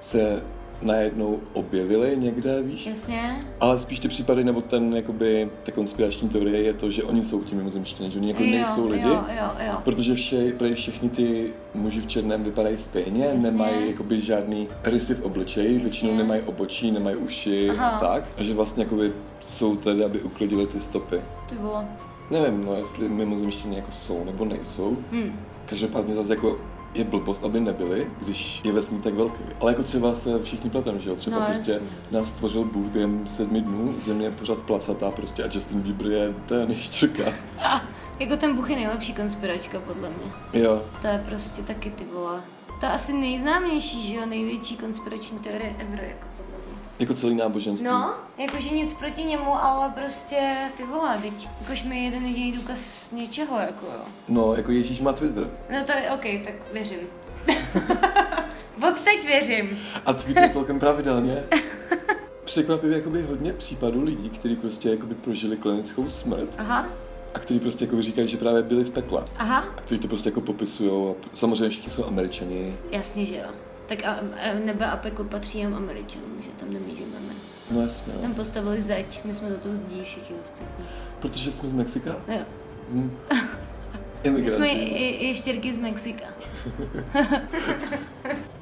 se 0.00 0.42
najednou 0.82 1.40
objevili 1.52 2.16
někde, 2.16 2.62
víš? 2.62 2.86
Jasně? 2.86 3.36
Ale 3.60 3.80
spíš 3.80 4.00
ty 4.00 4.08
případy, 4.08 4.44
nebo 4.44 4.60
ten, 4.60 4.96
jakoby, 4.96 5.50
ta 5.62 5.72
konspirační 5.72 6.28
teorie 6.28 6.62
je 6.62 6.72
to, 6.74 6.90
že 6.90 7.02
oni 7.02 7.24
jsou 7.24 7.42
ti 7.42 7.54
mimozemštění, 7.54 8.10
že 8.10 8.18
oni 8.18 8.28
jako 8.28 8.42
nejsou 8.42 8.88
lidi. 8.88 9.08
Jo, 9.08 9.24
jo, 9.28 9.50
jo. 9.66 9.72
Protože 9.84 10.14
vše, 10.14 10.52
prej 10.58 10.74
všechny 10.74 11.08
ty 11.08 11.52
muži 11.74 12.00
v 12.00 12.06
černém 12.06 12.44
vypadají 12.44 12.78
stejně, 12.78 13.24
Jasně. 13.24 13.50
nemají 13.50 13.90
jakoby 13.90 14.20
žádný 14.20 14.68
rysy 14.84 15.14
v 15.14 15.22
obličeji, 15.22 15.78
většinou 15.78 16.16
nemají 16.16 16.42
obočí, 16.42 16.90
nemají 16.90 17.16
uši 17.16 17.70
Aha. 17.70 17.88
a 17.88 18.00
tak. 18.00 18.28
A 18.38 18.42
že 18.42 18.54
vlastně 18.54 18.84
jakoby 18.84 19.12
jsou 19.40 19.76
tady, 19.76 20.04
aby 20.04 20.20
uklidili 20.20 20.66
ty 20.66 20.80
stopy. 20.80 21.20
Ty 21.48 21.54
vole. 21.54 21.86
Nevím, 22.30 22.64
no, 22.64 22.74
jestli 22.74 23.08
mimozemštění 23.08 23.76
jako 23.76 23.92
jsou 23.92 24.24
nebo 24.24 24.44
nejsou. 24.44 24.96
Hm. 25.12 25.32
Každopádně 25.66 26.14
zase 26.14 26.32
jako 26.32 26.58
je 26.94 27.04
blbost, 27.04 27.44
aby 27.44 27.60
nebyli, 27.60 28.06
když 28.22 28.60
je 28.64 28.72
vesmír 28.72 29.00
tak 29.00 29.14
velký. 29.14 29.38
Ale 29.60 29.72
jako 29.72 29.82
třeba 29.82 30.14
se 30.14 30.42
všichni 30.42 30.70
pletem, 30.70 31.00
že 31.00 31.10
jo? 31.10 31.16
Třeba 31.16 31.38
No, 31.40 31.46
prostě 31.46 31.70
jasně. 31.70 31.86
nás 32.10 32.28
stvořil 32.28 32.64
Bůh 32.64 32.86
během 32.86 33.26
sedmi 33.26 33.60
dnů, 33.60 33.94
země 34.00 34.26
je 34.26 34.30
pořád 34.30 34.58
placatá 34.58 35.10
prostě 35.10 35.44
a 35.44 35.48
Justin 35.54 35.80
Bieber 35.80 36.06
je 36.06 36.34
ten 36.46 36.70
ještěrka. 36.72 37.32
Jako 38.18 38.36
ten 38.36 38.56
Buch 38.56 38.70
je 38.70 38.76
nejlepší 38.76 39.14
konspiračka, 39.14 39.80
podle 39.80 40.10
mě. 40.10 40.62
Jo, 40.62 40.82
To 41.02 41.06
je 41.06 41.24
prostě 41.28 41.62
taky 41.62 41.90
ty 41.90 42.04
vole. 42.14 42.40
To 42.80 42.86
je 42.86 42.92
asi 42.92 43.12
nejznámější, 43.12 44.06
že 44.06 44.14
jo, 44.14 44.26
největší 44.26 44.76
konspirační 44.76 45.38
teorie 45.38 45.76
ever, 45.78 46.00
jako 46.04 46.26
podle 46.36 46.56
mě. 46.65 46.65
Jako 46.98 47.14
celý 47.14 47.34
náboženství. 47.34 47.88
No, 47.88 48.14
jakože 48.38 48.74
nic 48.74 48.94
proti 48.94 49.24
němu, 49.24 49.54
ale 49.64 49.90
prostě 49.90 50.56
ty 50.76 50.84
vole, 50.84 51.18
teď, 51.22 51.48
jakož 51.60 51.82
mi 51.82 52.04
jeden 52.04 52.26
jediný 52.26 52.52
důkaz 52.52 53.12
něčeho, 53.12 53.58
jako 53.58 53.86
jo. 53.86 54.00
No, 54.28 54.54
jako 54.54 54.72
Ježíš 54.72 55.00
má 55.00 55.12
Twitter. 55.12 55.50
No 55.72 55.84
to 55.84 55.92
je 55.92 56.10
OK, 56.10 56.44
tak 56.44 56.54
věřím. 56.72 56.98
Od 58.88 59.00
teď 59.04 59.26
věřím. 59.26 59.78
A 60.06 60.12
tweetuje 60.12 60.50
celkem 60.50 60.78
pravidelně. 60.80 61.44
Překvapivě 62.44 62.96
jakoby 62.98 63.22
hodně 63.22 63.52
případů 63.52 64.02
lidí, 64.04 64.30
kteří 64.30 64.56
prostě 64.56 64.90
jakoby 64.90 65.14
prožili 65.14 65.56
klinickou 65.56 66.08
smrt 66.10 66.48
Aha, 66.58 66.86
a 67.34 67.38
kteří 67.38 67.60
prostě 67.60 67.84
jako 67.84 68.02
říkají, 68.02 68.28
že 68.28 68.36
právě 68.36 68.62
byli 68.62 68.84
v 68.84 68.90
pekle. 68.90 69.24
aha, 69.36 69.58
A 69.76 69.80
kteří 69.80 70.00
to 70.00 70.08
prostě 70.08 70.28
jako 70.28 70.40
popisují. 70.40 71.10
A 71.10 71.14
samozřejmě 71.36 71.68
všichni 71.68 71.90
jsou 71.90 72.04
američani. 72.04 72.76
jasně, 72.90 73.24
že 73.24 73.36
jo. 73.36 73.48
Tak 73.86 74.04
a, 74.04 74.10
a 74.10 74.54
nebe 74.64 74.86
a 74.86 74.96
peklo 74.96 75.24
patří 75.24 75.58
jen 75.58 75.74
Američanům, 75.74 76.42
že 76.42 76.48
tam 76.60 76.72
nemůžeme. 76.72 77.06
No 77.70 77.82
jasně, 77.82 78.12
Tam 78.12 78.30
no. 78.30 78.34
postavili 78.34 78.80
zeď, 78.80 79.20
my 79.24 79.34
jsme 79.34 79.50
za 79.50 79.56
to 79.56 79.74
zdí 79.74 80.02
všichni 80.02 80.36
ostatní. 80.42 80.84
Protože 81.20 81.52
jsme 81.52 81.68
z 81.68 81.72
Mexika. 81.72 82.16
No 82.28 82.34
jo. 82.34 82.44
Hm. 82.90 83.16
My 84.30 84.50
jsme 84.50 84.68
i, 84.68 84.94
i 84.94 85.26
ještěrky 85.26 85.74
z 85.74 85.78
Mexika. 85.78 86.24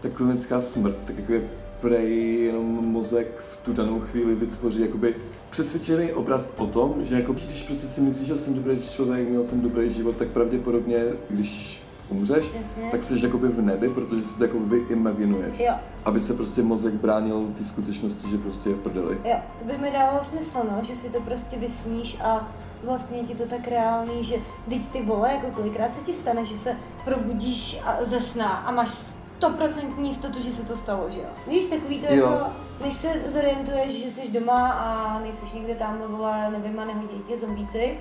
Ta 0.01 0.09
klinická 0.13 0.61
smrt, 0.61 0.97
tak 1.05 1.17
jako 1.19 1.33
je 1.33 1.43
prej 1.81 2.35
jenom 2.45 2.67
mozek 2.67 3.41
v 3.53 3.57
tu 3.57 3.73
danou 3.73 4.01
chvíli 4.01 4.35
vytvoří 4.35 4.81
jakoby 4.81 5.15
přesvědčený 5.51 6.13
obraz 6.13 6.53
o 6.57 6.67
tom, 6.67 6.95
že 7.05 7.15
jako 7.15 7.33
když 7.33 7.63
prostě 7.63 7.87
si 7.87 8.01
myslíš, 8.01 8.29
že 8.29 8.39
jsem 8.39 8.55
dobrý 8.55 8.81
člověk, 8.81 9.29
měl 9.29 9.45
jsem 9.45 9.61
dobrý 9.61 9.93
život, 9.93 10.17
tak 10.17 10.29
pravděpodobně, 10.29 11.05
když 11.31 11.84
umřeš, 12.09 12.51
Jasně. 12.61 12.91
tak 12.91 13.03
jsi 13.03 13.19
jakoby 13.23 13.49
v 13.49 13.63
nebi, 13.63 13.89
protože 13.89 14.23
si 14.23 14.39
to 14.39 14.45
jako 14.45 14.59
vyimaginuješ. 14.59 15.59
Jo, 15.61 15.75
Aby 16.05 16.21
se 16.21 16.35
prostě 16.35 16.63
mozek 16.63 16.95
bránil 16.95 17.47
ty 17.59 17.65
skutečnosti, 17.65 18.29
že 18.31 18.39
prostě 18.39 18.69
je 18.69 18.75
v 18.75 18.79
prdeli. 18.79 19.19
jo, 19.25 19.37
to 19.59 19.65
by 19.65 19.79
mi 19.79 19.91
dávalo 19.91 20.23
smysl, 20.23 20.59
no, 20.71 20.79
že 20.83 20.97
si 20.97 21.11
to 21.11 21.21
prostě 21.21 21.57
vysníš 21.59 22.17
a 22.21 22.49
vlastně 22.85 23.19
ti 23.23 23.35
to 23.35 23.47
tak 23.47 23.69
reálný, 23.69 24.25
že 24.25 24.35
teď 24.69 24.89
ty 24.89 25.03
vole, 25.03 25.33
jako 25.33 25.47
kolikrát 25.51 25.95
se 25.95 26.01
ti 26.01 26.13
stane, 26.13 26.45
že 26.45 26.57
se 26.57 26.77
probudíš 27.05 27.81
a 27.85 27.97
ze 28.05 28.21
sna 28.21 28.49
a 28.49 28.71
máš 28.73 28.91
stoprocentní 29.39 30.09
jistotu, 30.09 30.41
že 30.41 30.51
se 30.51 30.63
to 30.63 30.77
stalo, 30.77 31.11
že 31.11 31.21
jo? 31.21 31.27
Víš, 31.49 31.65
takový 31.67 32.01
to 32.01 32.07
Jo. 32.15 32.31
jako, 32.31 32.45
než 32.85 32.95
se 32.95 33.09
zorientuješ, 33.27 34.05
že 34.05 34.11
jsi 34.11 34.33
doma 34.33 34.69
a 34.73 35.19
nejseš 35.21 35.53
někde 35.53 35.75
tam, 35.75 35.99
vole, 36.09 36.49
nevím, 36.51 36.79
a 36.81 36.85
nehodí 36.85 37.23
tě 37.29 37.37
zombíci, 37.37 37.99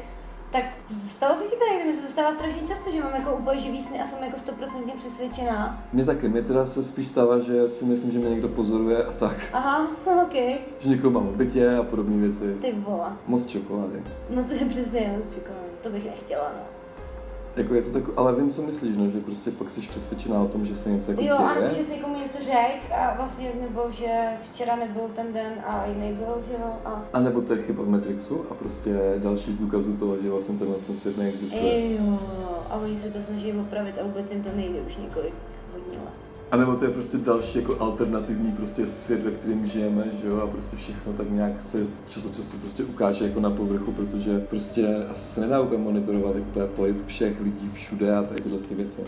tak 0.53 0.63
stalo 1.09 1.35
se 1.35 1.43
ti 1.43 1.55
to 1.55 1.73
někdy, 1.73 1.87
mi 1.87 1.93
se 1.93 2.01
to 2.01 2.07
stává 2.11 2.31
strašně 2.31 2.67
často, 2.67 2.91
že 2.91 3.01
mám 3.03 3.15
jako 3.15 3.35
úplně 3.35 3.59
živý 3.59 3.81
sny 3.81 3.99
a 4.01 4.05
jsem 4.05 4.23
jako 4.23 4.39
stoprocentně 4.39 4.93
přesvědčená. 4.93 5.83
Mně 5.93 6.05
taky, 6.05 6.29
mně 6.29 6.41
teda 6.41 6.65
se 6.65 6.83
spíš 6.83 7.07
stává, 7.07 7.39
že 7.39 7.69
si 7.69 7.85
myslím, 7.85 8.11
že 8.11 8.19
mě 8.19 8.29
někdo 8.29 8.47
pozoruje 8.47 9.03
a 9.05 9.11
tak. 9.13 9.35
Aha, 9.53 9.87
ok, 10.23 10.33
Že 10.79 10.89
někoho 10.89 11.11
mám 11.11 11.27
v 11.27 11.35
bytě 11.35 11.75
a 11.75 11.83
podobné 11.83 12.17
věci. 12.17 12.55
ty 12.61 12.71
vole. 12.73 13.11
Moc 13.27 13.45
čokolády. 13.45 14.03
No 14.29 14.43
to 14.43 14.53
je 14.53 14.65
přesně 14.65 15.13
moc 15.17 15.33
čokolády. 15.33 15.63
To 15.81 15.89
bych 15.89 16.05
nechtěla, 16.05 16.51
no. 16.57 16.72
Jako 17.55 17.73
je 17.75 17.81
to 17.81 17.89
tak, 17.89 18.03
ale 18.17 18.35
vím, 18.35 18.51
co 18.51 18.61
myslíš, 18.61 18.97
no, 18.97 19.09
že 19.09 19.19
prostě 19.19 19.51
pak 19.51 19.71
jsi 19.71 19.81
přesvědčená 19.81 20.41
o 20.41 20.47
tom, 20.47 20.65
že 20.65 20.75
se 20.75 20.89
něco 20.91 21.11
jako 21.11 21.23
Jo, 21.23 21.37
děje. 21.37 21.49
ano, 21.65 21.75
že 21.77 21.83
jsi 21.83 21.91
někomu 21.91 22.15
něco 22.17 22.37
řekl 22.37 22.93
a 22.95 23.13
vlastně, 23.17 23.51
nebo 23.61 23.91
že 23.91 24.21
včera 24.43 24.75
nebyl 24.75 25.01
ten 25.15 25.33
den 25.33 25.53
a 25.65 25.85
jiný 25.85 26.13
byl, 26.13 26.43
že 26.47 26.53
jo, 26.53 26.73
a... 26.85 27.03
A 27.13 27.19
nebo 27.19 27.41
to 27.41 27.53
je 27.53 27.61
chyba 27.61 27.83
v 27.83 27.89
Matrixu 27.89 28.45
a 28.51 28.53
prostě 28.53 29.13
další 29.17 29.51
z 29.51 29.57
důkazů 29.57 29.97
toho, 29.97 30.17
že 30.17 30.29
vlastně 30.29 30.57
tenhle 30.57 30.77
ten 30.77 30.97
svět 30.97 31.17
neexistuje. 31.17 31.91
Jo, 31.93 32.19
a 32.69 32.75
oni 32.75 32.97
se 32.99 33.09
to 33.11 33.21
snaží 33.21 33.53
opravit 33.53 33.97
a 33.99 34.03
vůbec 34.03 34.31
jim 34.31 34.43
to 34.43 34.49
nejde 34.55 34.81
už 34.81 34.97
několik. 34.97 35.33
A 36.53 36.57
nebo 36.57 36.75
to 36.75 36.85
je 36.85 36.91
prostě 36.91 37.17
další 37.17 37.57
jako 37.57 37.77
alternativní 37.79 38.51
prostě 38.51 38.87
svět, 38.87 39.23
ve 39.23 39.31
kterém 39.31 39.65
žijeme, 39.65 40.03
že 40.21 40.27
jo, 40.27 40.41
a 40.41 40.47
prostě 40.47 40.75
všechno 40.75 41.13
tak 41.13 41.31
nějak 41.31 41.61
se 41.61 41.85
čas 42.07 42.25
od 42.25 42.35
času 42.35 42.57
prostě 42.57 42.83
ukáže 42.83 43.25
jako 43.25 43.39
na 43.39 43.49
povrchu, 43.49 43.91
protože 43.91 44.39
prostě 44.39 45.05
asi 45.11 45.29
se 45.29 45.41
nedá 45.41 45.61
úplně 45.61 45.83
monitorovat 45.83 46.35
úplně 46.35 46.65
pohyb 46.65 47.05
všech 47.05 47.41
lidí 47.41 47.69
všude 47.73 48.15
a 48.15 48.23
tady 48.23 48.41
tyhle 48.41 48.59
ty 48.59 48.75
věci. 48.75 49.01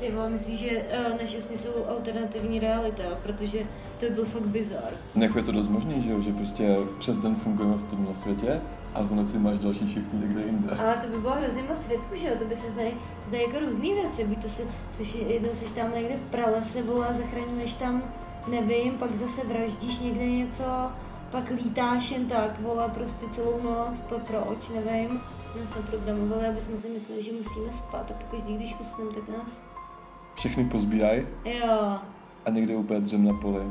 Ty 0.00 0.12
vole, 0.12 0.30
myslíš, 0.30 0.58
že 0.58 0.70
uh, 0.70 1.20
naše 1.20 1.40
sny 1.40 1.56
jsou 1.56 1.70
alternativní 1.88 2.58
realita, 2.58 3.02
protože 3.22 3.58
to 4.00 4.06
by 4.06 4.10
byl 4.10 4.24
fakt 4.24 4.46
bizar. 4.46 4.90
Jako 5.14 5.38
je 5.38 5.44
to 5.44 5.52
dost 5.52 5.68
možný, 5.68 6.02
že 6.02 6.10
jo, 6.10 6.22
že 6.22 6.32
prostě 6.32 6.76
přes 6.98 7.18
den 7.18 7.34
fungujeme 7.34 7.74
v 7.74 7.82
tomhle 7.82 8.14
světě 8.14 8.60
a 8.94 9.02
v 9.02 9.14
noci 9.14 9.38
máš 9.38 9.58
další 9.58 9.92
šichtu 9.92 10.16
někde 10.18 10.42
jinde. 10.42 10.76
Ale 10.78 10.96
to 10.96 11.06
by 11.08 11.18
bylo 11.18 11.34
hrozně 11.34 11.62
moc 11.62 11.82
světů, 11.84 12.04
že 12.14 12.28
jo, 12.28 12.34
to 12.38 12.44
by 12.44 12.56
se 12.56 12.70
zdají, 12.70 12.94
zdají 13.26 13.42
jako 13.42 13.66
různé 13.66 13.94
věci, 13.94 14.24
buď 14.24 14.42
to 14.42 14.48
se, 14.48 14.62
seš, 14.90 15.14
jednou 15.14 15.48
seš 15.52 15.72
tam 15.72 15.94
někde 15.94 16.16
v 16.16 16.30
pralese, 16.30 16.82
vole, 16.82 17.08
zachraňuješ 17.12 17.74
tam, 17.74 18.02
nevím, 18.48 18.92
pak 18.92 19.14
zase 19.14 19.46
vraždíš 19.46 19.98
někde 19.98 20.26
něco, 20.26 20.64
pak 21.30 21.50
lítáš 21.50 22.10
jen 22.10 22.26
tak, 22.26 22.60
vole, 22.60 22.88
prostě 22.94 23.26
celou 23.26 23.62
noc, 23.62 24.00
po 24.00 24.18
proč, 24.18 24.68
nevím. 24.68 25.20
Nás 25.60 25.74
naprogramovali, 25.74 26.46
aby 26.46 26.60
jsme 26.60 26.76
si 26.76 26.88
mysleli, 26.88 27.22
že 27.22 27.32
musíme 27.32 27.72
spát 27.72 28.10
a 28.10 28.14
pokud 28.14 28.44
když 28.44 28.76
usneme, 28.80 29.10
tak 29.14 29.38
nás... 29.38 29.64
Všechny 30.34 30.64
pozbírají 30.64 31.26
Jo, 31.44 31.98
a 32.46 32.50
někde 32.50 32.76
úplně 32.76 33.00
dřem 33.00 33.24
na 33.24 33.34
poli. 33.34 33.64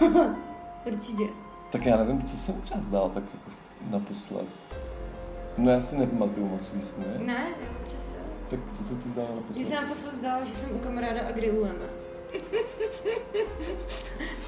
určitě. 0.86 1.24
Tak 1.72 1.86
já 1.86 1.96
nevím, 1.96 2.22
co 2.22 2.36
jsem 2.36 2.54
třeba 2.54 2.82
zdál 2.82 3.10
tak 3.14 3.24
jako 3.34 3.50
naposled. 3.90 4.46
No 5.58 5.70
já 5.70 5.80
si 5.80 5.96
nepamatuju 5.96 6.48
moc 6.48 6.66
svý 6.66 6.82
sny. 6.82 7.04
Ne, 7.18 7.24
ne, 7.26 7.46
občas 7.82 8.12
jo. 8.12 8.22
Tak 8.50 8.60
co 8.78 8.84
se 8.84 8.94
ti 8.94 9.08
zdálo 9.08 9.28
Mně 9.28 9.36
naposled? 9.36 9.66
se 9.68 9.74
naposled 9.74 10.14
zdálo, 10.14 10.44
že 10.44 10.52
jsem 10.52 10.76
u 10.76 10.78
kamaráda 10.78 11.20
a 11.28 11.32
grillujeme. 11.32 11.84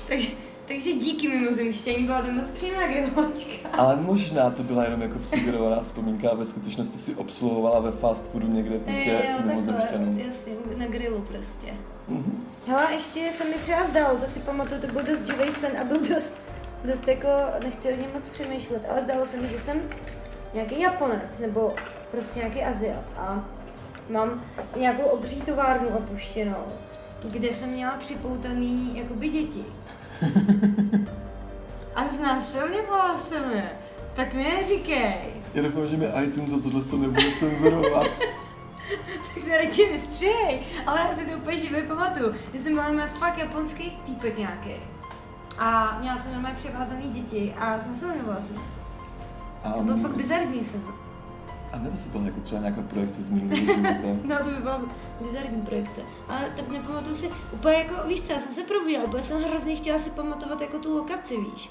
takže, 0.09 0.29
takže 0.69 0.93
díky 0.93 1.29
mimozemštění 1.29 2.05
byla 2.05 2.23
to 2.23 2.33
moc 2.33 2.45
příjemná 2.51 2.87
grilovačka. 2.87 3.69
Ale 3.73 3.97
možná 3.97 4.51
to 4.51 4.63
byla 4.63 4.85
jenom 4.85 5.03
jako 5.03 5.19
sugerovaná 5.23 5.81
vzpomínka 5.83 6.31
a 6.31 6.35
ve 6.35 6.47
skutečnosti 6.47 6.99
si 6.99 7.15
obsluhovala 7.15 7.81
ve 7.81 7.93
fast 7.93 8.31
foodu 8.31 8.47
někde 8.49 8.79
prostě 8.79 9.23
Jo, 9.31 10.23
jasně, 10.27 10.53
na 10.77 10.87
grilu 10.87 11.21
prostě. 11.21 11.75
Mhm. 12.09 12.45
Hele, 12.67 12.95
ještě 12.95 13.31
se 13.33 13.45
mi 13.45 13.55
třeba 13.55 13.85
zdálo, 13.87 14.19
to 14.19 14.27
si 14.27 14.41
pamatuju, 14.41 14.81
to 14.81 14.87
byl 14.87 15.03
dost 15.03 15.27
živý 15.27 15.53
sen 15.53 15.71
a 15.81 15.85
byl 15.85 16.01
dost, 16.15 16.44
dost 16.85 17.09
jako, 17.09 17.29
nechci 17.65 17.93
o 17.93 17.97
něm 17.97 18.11
moc 18.15 18.29
přemýšlet, 18.29 18.83
ale 18.91 19.03
zdálo 19.03 19.27
se 19.27 19.37
mi, 19.37 19.49
že 19.49 19.59
jsem 19.59 19.81
nějaký 20.55 20.81
Japonec 20.81 21.39
nebo 21.39 21.75
prostě 22.11 22.39
nějaký 22.39 22.63
Aziat 22.63 23.05
a 23.17 23.45
mám 24.11 24.45
nějakou 24.77 25.03
obří 25.03 25.41
továrnu 25.41 25.89
opuštěnou, 25.89 26.65
kde 27.31 27.55
jsem 27.55 27.69
měla 27.71 27.97
připoutaný 27.97 28.99
jakoby 28.99 29.29
děti. 29.29 29.65
A 31.95 32.09
znásilňovala 32.09 33.19
jsem 33.19 33.51
je. 33.51 33.71
Tak 34.15 34.35
mi 34.35 34.45
neříkej. 34.45 35.17
Já 35.55 35.63
doufám, 35.63 35.87
že 35.87 35.97
mi 35.97 36.07
iTunes 36.25 36.51
za 36.51 36.59
tohle 36.59 36.85
to 36.85 36.97
nebude 36.97 37.33
cenzurovat. 37.39 38.11
Tak 39.35 39.45
to 39.45 39.51
radši 39.51 39.93
vystřihej. 39.93 40.61
Ale 40.87 41.01
já 41.01 41.13
si 41.15 41.27
to 41.27 41.37
úplně 41.37 41.59
živě 41.59 41.83
pamatuju. 41.83 42.35
Já 42.53 42.61
jsem 42.61 42.75
byla 42.75 43.07
fakt 43.07 43.39
japonský 43.39 43.99
týpek 44.07 44.39
nějaký. 44.39 44.75
A 45.59 45.99
měla 46.01 46.19
jsem 46.19 46.33
normálně 46.33 46.59
převázaný 46.59 47.09
děti 47.09 47.55
a 47.59 47.79
znásilňovala 47.79 48.43
jsem. 48.43 48.57
To 49.77 49.83
byl 49.83 49.97
fakt 49.97 50.17
bizarní 50.17 50.65
sen. 50.65 50.83
A 51.73 51.79
nebo 51.79 51.97
to 51.97 52.09
byla 52.09 52.25
jako 52.25 52.41
třeba 52.41 52.61
nějaká 52.61 52.83
projekce 52.83 53.23
z 53.23 53.31
minulého 53.31 53.67
života. 53.67 54.09
No 54.25 54.39
to 54.39 54.51
by 54.51 54.57
byla 54.57 54.81
bizarní 55.21 55.63
projekce. 55.63 56.03
Ale 56.29 56.53
tak 56.57 56.69
nepamatuju 56.69 57.17
si, 57.17 57.31
úplně 57.53 57.75
jako, 57.75 58.09
víš 58.09 58.23
co, 58.23 58.33
já 58.33 58.39
jsem 58.39 58.53
se 58.53 58.63
probíhala, 58.63 59.05
úplně 59.07 59.23
jsem 59.23 59.43
hrozně 59.43 59.77
chtěla 59.77 59.99
si 59.99 60.11
pamatovat 60.11 60.61
jako 60.61 60.79
tu 60.79 60.97
lokaci, 60.97 61.37
víš. 61.41 61.71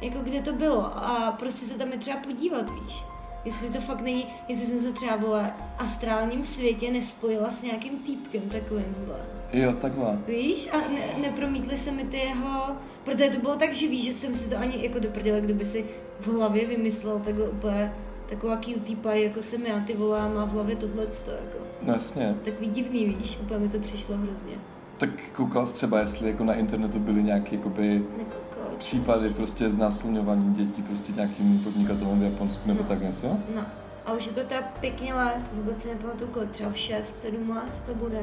Jako 0.00 0.18
kde 0.18 0.42
to 0.42 0.52
bylo 0.52 0.96
a 0.96 1.36
prostě 1.38 1.66
se 1.66 1.74
tam 1.74 1.92
je 1.92 1.98
třeba 1.98 2.16
podívat, 2.16 2.70
víš. 2.70 3.04
Jestli 3.44 3.70
to 3.70 3.80
fakt 3.80 4.00
není, 4.00 4.26
jestli 4.48 4.66
jsem 4.66 4.80
se 4.80 4.92
třeba 4.92 5.16
vole 5.16 5.52
astrálním 5.78 6.44
světě 6.44 6.90
nespojila 6.90 7.50
s 7.50 7.62
nějakým 7.62 7.98
týpkem 7.98 8.42
takovým, 8.42 8.94
vole. 9.06 9.20
Jo, 9.52 9.72
takhle. 9.72 10.18
Víš, 10.28 10.68
a 10.72 10.76
ne, 10.78 11.22
nepromítly 11.22 11.76
se 11.78 11.92
mi 11.92 12.04
ty 12.04 12.16
jeho, 12.16 12.62
protože 13.04 13.30
to 13.30 13.40
bylo 13.40 13.56
tak 13.56 13.74
živý, 13.74 14.02
že 14.02 14.12
jsem 14.12 14.34
si 14.34 14.50
to 14.50 14.56
ani 14.58 14.84
jako 14.84 14.98
doprdila, 14.98 15.40
kdyby 15.40 15.64
si 15.64 15.84
v 16.20 16.26
hlavě 16.26 16.66
vymyslel 16.66 17.18
takhle 17.24 17.48
úplně 17.48 17.92
taková 18.28 18.56
cutie 18.56 18.96
pie, 18.96 19.22
jako 19.24 19.42
jsem 19.42 19.66
já, 19.66 19.80
ty 19.80 19.94
vole, 19.94 20.20
a 20.20 20.28
má 20.28 20.44
v 20.44 20.50
hlavě 20.52 20.76
tohle 20.76 21.02
jako. 21.04 21.58
No 21.82 21.92
jasně. 21.92 22.34
Takový 22.44 22.66
divný, 22.68 23.04
víš, 23.06 23.38
úplně 23.42 23.60
mi 23.60 23.68
to 23.68 23.78
přišlo 23.78 24.16
hrozně. 24.16 24.52
Tak 24.98 25.10
koukal 25.36 25.66
jsi 25.66 25.72
třeba, 25.74 26.00
jestli 26.00 26.28
jako 26.28 26.44
na 26.44 26.54
internetu 26.54 26.98
byly 26.98 27.22
nějaké 27.22 27.56
jakoby 27.56 27.88
Nekoukala. 28.18 28.76
případy 28.78 29.28
prostě 29.28 29.70
znásilňování 29.70 30.54
dětí 30.54 30.82
prostě 30.82 31.12
nějakým 31.12 31.58
podnikatelem 31.58 32.20
v 32.20 32.22
Japonsku 32.22 32.68
nebo 32.68 32.82
No. 32.82 32.88
tak 32.88 33.02
něco? 33.02 33.26
No. 33.54 33.62
A 34.06 34.12
už 34.12 34.26
je 34.26 34.32
to 34.32 34.40
teda 34.44 34.62
pěkně 34.80 35.14
let, 35.14 35.40
vůbec 35.52 35.82
si 35.82 35.88
nepamatuju 35.88 36.30
kolik, 36.30 36.50
třeba 36.50 36.70
6-7 36.70 37.54
let 37.54 37.82
to 37.86 37.94
bude. 37.94 38.20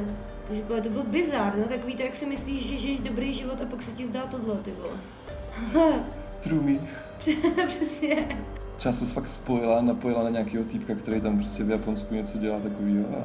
Takže 0.50 0.64
bylo, 0.64 0.82
to 0.82 0.90
byl 0.90 1.04
bizar, 1.04 1.58
no 1.58 1.68
takový 1.68 1.96
to, 1.96 2.04
jak 2.04 2.16
si 2.16 2.26
myslíš, 2.26 2.68
že 2.68 2.78
žiješ 2.78 3.00
dobrý 3.00 3.34
život 3.34 3.62
a 3.62 3.66
pak 3.66 3.82
se 3.82 3.92
ti 3.92 4.06
zdá 4.06 4.22
tohle, 4.22 4.56
ty 4.56 4.72
vole. 4.72 6.00
True 6.44 6.62
me. 6.62 6.80
Přesně. 7.68 8.28
Třeba 8.78 8.94
se 8.94 9.06
fakt 9.06 9.28
spojila, 9.28 9.82
napojila 9.82 10.24
na 10.24 10.30
nějakého 10.30 10.64
týpka, 10.64 10.96
který 10.96 11.22
tam 11.22 11.38
prostě 11.38 11.64
v 11.64 11.70
Japonsku 11.70 12.14
něco 12.16 12.38
dělá 12.38 12.60
takovýho. 12.60 13.06
A... 13.06 13.22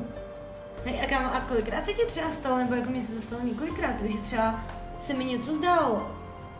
Hej, 0.85 1.01
a, 1.05 1.07
kam, 1.07 1.25
a 1.25 1.41
kolikrát 1.41 1.85
se 1.85 1.93
ti 1.93 2.07
třeba 2.07 2.31
stalo, 2.31 2.59
nebo 2.59 2.75
jako 2.75 2.91
mně 2.91 3.03
se 3.03 3.13
to 3.13 3.21
stalo 3.21 3.43
několikrát, 3.45 4.03
že 4.03 4.19
třeba 4.19 4.65
se 4.99 5.15
mi 5.15 5.25
něco 5.25 5.53
zdálo 5.53 6.11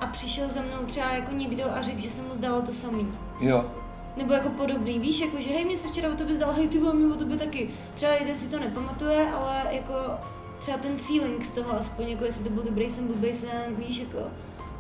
a 0.01 0.07
přišel 0.07 0.49
za 0.49 0.61
mnou 0.61 0.87
třeba 0.87 1.11
jako 1.11 1.35
někdo 1.35 1.65
a 1.71 1.83
řekl, 1.83 2.01
že 2.01 2.11
se 2.11 2.23
mu 2.23 2.35
zdálo 2.35 2.63
to 2.63 2.73
samý. 2.73 3.13
Jo, 3.41 3.65
Nebo 4.17 4.33
jako 4.33 4.49
podobný, 4.49 4.99
víš, 4.99 5.21
jako 5.21 5.41
že 5.41 5.51
hej, 5.51 5.65
mě 5.65 5.77
se 5.77 5.89
včera 5.89 6.09
o 6.09 6.15
tobě 6.17 6.35
zdálo, 6.35 6.53
hej, 6.53 6.69
ty 6.69 6.79
vole, 6.79 6.95
mě 6.95 7.15
o 7.15 7.19
tobě 7.19 7.37
taky. 7.37 7.71
Třeba 7.95 8.13
jeden 8.13 8.37
si 8.37 8.49
to 8.49 8.61
nepamatuje, 8.61 9.29
ale 9.31 9.63
jako 9.71 9.95
třeba 10.65 10.79
ten 10.79 10.97
feeling 10.97 11.45
z 11.45 11.51
toho, 11.51 11.73
aspoň 11.73 12.09
jako 12.09 12.25
jestli 12.25 12.45
to 12.45 12.51
byl 12.51 12.63
dobrý 12.63 12.91
sen, 12.91 13.07
blbý 13.07 13.35
sen, 13.35 13.51
víš, 13.79 13.99
jako. 13.99 14.19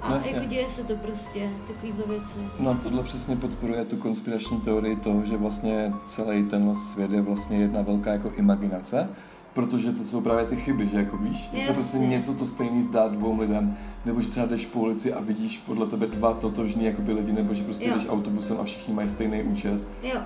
A 0.02 0.14
Jasně. 0.14 0.32
jako 0.32 0.46
děje 0.46 0.70
se 0.70 0.84
to 0.84 0.96
prostě, 0.96 1.50
takovýhle 1.66 2.04
věci. 2.08 2.38
no 2.60 2.78
tohle 2.82 3.02
přesně 3.02 3.36
podporuje 3.36 3.84
tu 3.84 3.96
konspirační 3.96 4.60
teorii 4.60 4.96
toho, 4.96 5.24
že 5.24 5.36
vlastně 5.36 5.92
celý 6.06 6.42
tenhle 6.42 6.76
svět 6.76 7.12
je 7.12 7.22
vlastně 7.22 7.56
jedna 7.58 7.82
velká 7.82 8.12
jako 8.12 8.32
imaginace, 8.36 9.08
protože 9.54 9.92
to 9.92 10.02
jsou 10.04 10.20
právě 10.20 10.44
ty 10.44 10.56
chyby, 10.56 10.88
že 10.88 10.96
jako 10.96 11.16
víš, 11.16 11.50
že 11.52 11.60
se 11.60 11.72
prostě 11.72 11.98
něco 11.98 12.34
to 12.34 12.46
stejný 12.46 12.82
zdá 12.82 13.08
dvou 13.08 13.40
lidem, 13.40 13.76
nebo 14.04 14.20
že 14.20 14.28
třeba 14.28 14.46
jdeš 14.46 14.66
po 14.66 14.80
ulici 14.80 15.12
a 15.12 15.20
vidíš 15.20 15.58
podle 15.58 15.86
tebe 15.86 16.06
dva 16.06 16.34
totožní 16.34 16.84
jakoby 16.84 17.12
lidi, 17.12 17.32
nebo 17.32 17.54
že 17.54 17.64
prostě 17.64 17.88
Jo. 17.88 17.94
jdeš 17.94 18.08
autobusem 18.08 18.56
a 18.60 18.64
všichni 18.64 18.94
mají 18.94 19.08
stejný 19.08 19.42
účes. 19.42 19.88
Jo, 20.02 20.20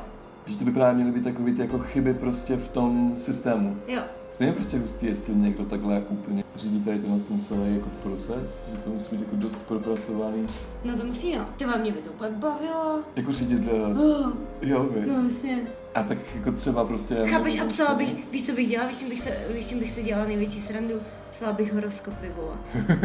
Že 0.48 0.56
to 0.56 0.64
by 0.64 0.72
právě 0.72 0.94
měly 0.94 1.12
být 1.12 1.24
takový 1.24 1.52
ty 1.52 1.60
jako 1.60 1.78
chyby 1.78 2.14
prostě 2.14 2.56
v 2.56 2.68
tom 2.68 3.14
systému. 3.16 3.76
jo. 3.88 4.02
Stejně 4.30 4.52
prostě 4.52 4.78
hustý, 4.78 5.06
jestli 5.06 5.34
někdo 5.34 5.64
takhle 5.64 6.02
úplně 6.08 6.44
řídí 6.56 6.80
tady 6.80 6.98
tenhle 6.98 7.20
ten 7.20 7.40
celý 7.40 7.74
jako 7.74 7.88
proces, 8.02 8.60
že 8.72 8.78
to 8.78 8.90
musí 8.90 9.16
být 9.16 9.20
jako 9.24 9.36
dost 9.36 9.56
propracovaný. 9.56 10.46
No 10.84 10.98
to 10.98 11.04
musí, 11.04 11.36
no. 11.36 11.46
Ty 11.56 11.64
mě 11.80 11.92
by 11.92 11.98
to 11.98 12.10
úplně 12.10 12.30
bavilo. 12.30 13.00
Jako 13.16 13.32
řídit, 13.32 13.72
uh, 13.72 14.00
Oh, 14.00 14.32
jo, 14.62 14.88
víš. 14.96 15.04
no 15.06 15.24
jasně. 15.24 15.58
A 15.94 16.02
tak 16.02 16.18
jako 16.34 16.52
třeba 16.52 16.84
prostě... 16.84 17.14
Chápeš, 17.26 17.60
a 17.60 17.64
psala 17.64 17.94
bych, 17.94 18.32
víš, 18.32 18.46
co 18.46 18.52
bych 18.52 18.68
dělala, 18.68 18.88
víš, 18.88 18.98
čím 18.98 19.08
bych 19.08 19.20
se, 19.20 19.30
víš, 19.54 19.66
čím 19.66 19.78
bych 19.78 19.90
se 19.90 20.02
dělala 20.02 20.26
největší 20.26 20.60
srandu? 20.60 20.94
Psala 21.30 21.52
bych 21.52 21.72
horoskopy, 21.72 22.32
vole. 22.36 22.56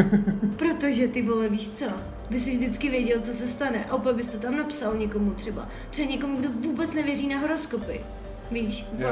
Protože 0.57 1.07
ty 1.07 1.21
vole, 1.21 1.49
víš 1.49 1.69
co, 1.69 1.85
by 2.29 2.39
si 2.39 2.51
vždycky 2.51 2.89
věděl, 2.89 3.19
co 3.21 3.33
se 3.33 3.47
stane. 3.47 3.85
A 3.85 3.95
úplně 3.95 4.13
bys 4.13 4.27
to 4.27 4.37
tam 4.37 4.57
napsal 4.57 4.93
někomu 4.95 5.31
třeba. 5.31 5.67
Třeba 5.89 6.11
někomu, 6.11 6.37
kdo 6.37 6.49
vůbec 6.49 6.93
nevěří 6.93 7.27
na 7.27 7.39
horoskopy. 7.39 8.01
Víš. 8.51 8.85
Jo. 8.97 9.09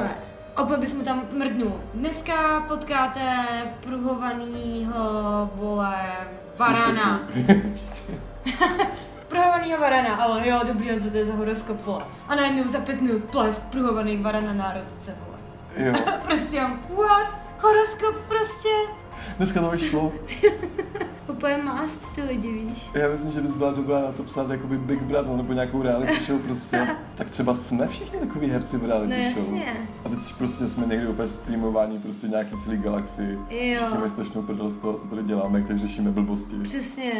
A 0.56 0.62
úplně 0.62 0.78
bys 0.78 0.94
mu 0.94 1.02
tam 1.02 1.22
mrdnul. 1.32 1.80
Dneska 1.94 2.60
potkáte 2.68 3.20
pruhovanýho, 3.80 5.00
vole, 5.54 5.96
varana. 6.58 7.28
Pruhovanýho 9.28 9.80
varana, 9.80 10.14
ale 10.16 10.48
jo, 10.48 10.60
dobrý, 10.66 11.00
co 11.00 11.10
to 11.10 11.16
je 11.16 11.24
za 11.24 11.34
horoskop, 11.34 11.84
vole. 11.84 12.04
A 12.28 12.34
najednou 12.34 12.68
za 12.68 12.80
pět 12.80 13.00
minut 13.00 13.24
plesk, 13.24 13.62
pruhovaný 13.62 14.16
varan 14.16 14.44
na 14.44 14.52
národce, 14.52 15.16
vole. 15.26 15.38
Jo, 15.76 15.94
Prostě 16.24 16.60
mám, 16.60 16.80
what? 16.96 17.34
Horoskop 17.60 18.16
prostě. 18.28 18.68
Dneska 19.38 19.60
to 19.60 19.70
vyšlo. 19.70 20.12
Úplně 21.28 21.56
mást 21.56 22.00
ty 22.14 22.22
lidi, 22.22 22.52
víš. 22.52 22.90
Já 22.94 23.08
myslím, 23.08 23.30
že 23.32 23.40
bys 23.40 23.52
byla 23.52 23.72
dobrá 23.72 24.00
na 24.00 24.12
to 24.12 24.22
psát 24.22 24.50
jakoby 24.50 24.78
Big 24.78 25.02
Brother 25.02 25.36
nebo 25.36 25.52
nějakou 25.52 25.82
reality 25.82 26.20
show 26.20 26.40
prostě. 26.40 26.86
Tak 27.14 27.30
třeba 27.30 27.54
jsme 27.54 27.88
všichni 27.88 28.18
takový 28.18 28.46
herci 28.50 28.76
v 28.76 28.84
reality 28.86 29.10
No 29.10 29.16
show. 29.34 29.54
jasně. 29.54 29.86
A 30.04 30.08
teď 30.08 30.18
prostě 30.38 30.68
jsme 30.68 30.86
někdy 30.86 31.06
úplně 31.06 31.28
streamování 31.28 31.98
prostě 31.98 32.28
nějaký 32.28 32.56
celý 32.56 32.76
galaxii. 32.76 33.38
Jo. 33.50 33.76
Všichni 33.76 33.98
mají 33.98 34.10
strašnou 34.10 34.42
prdel 34.42 34.70
z 34.70 34.78
toho, 34.78 34.94
co 34.94 35.08
tady 35.08 35.22
děláme, 35.22 35.60
když 35.60 35.80
řešíme 35.80 36.10
blbosti. 36.10 36.56
Přesně. 36.62 37.12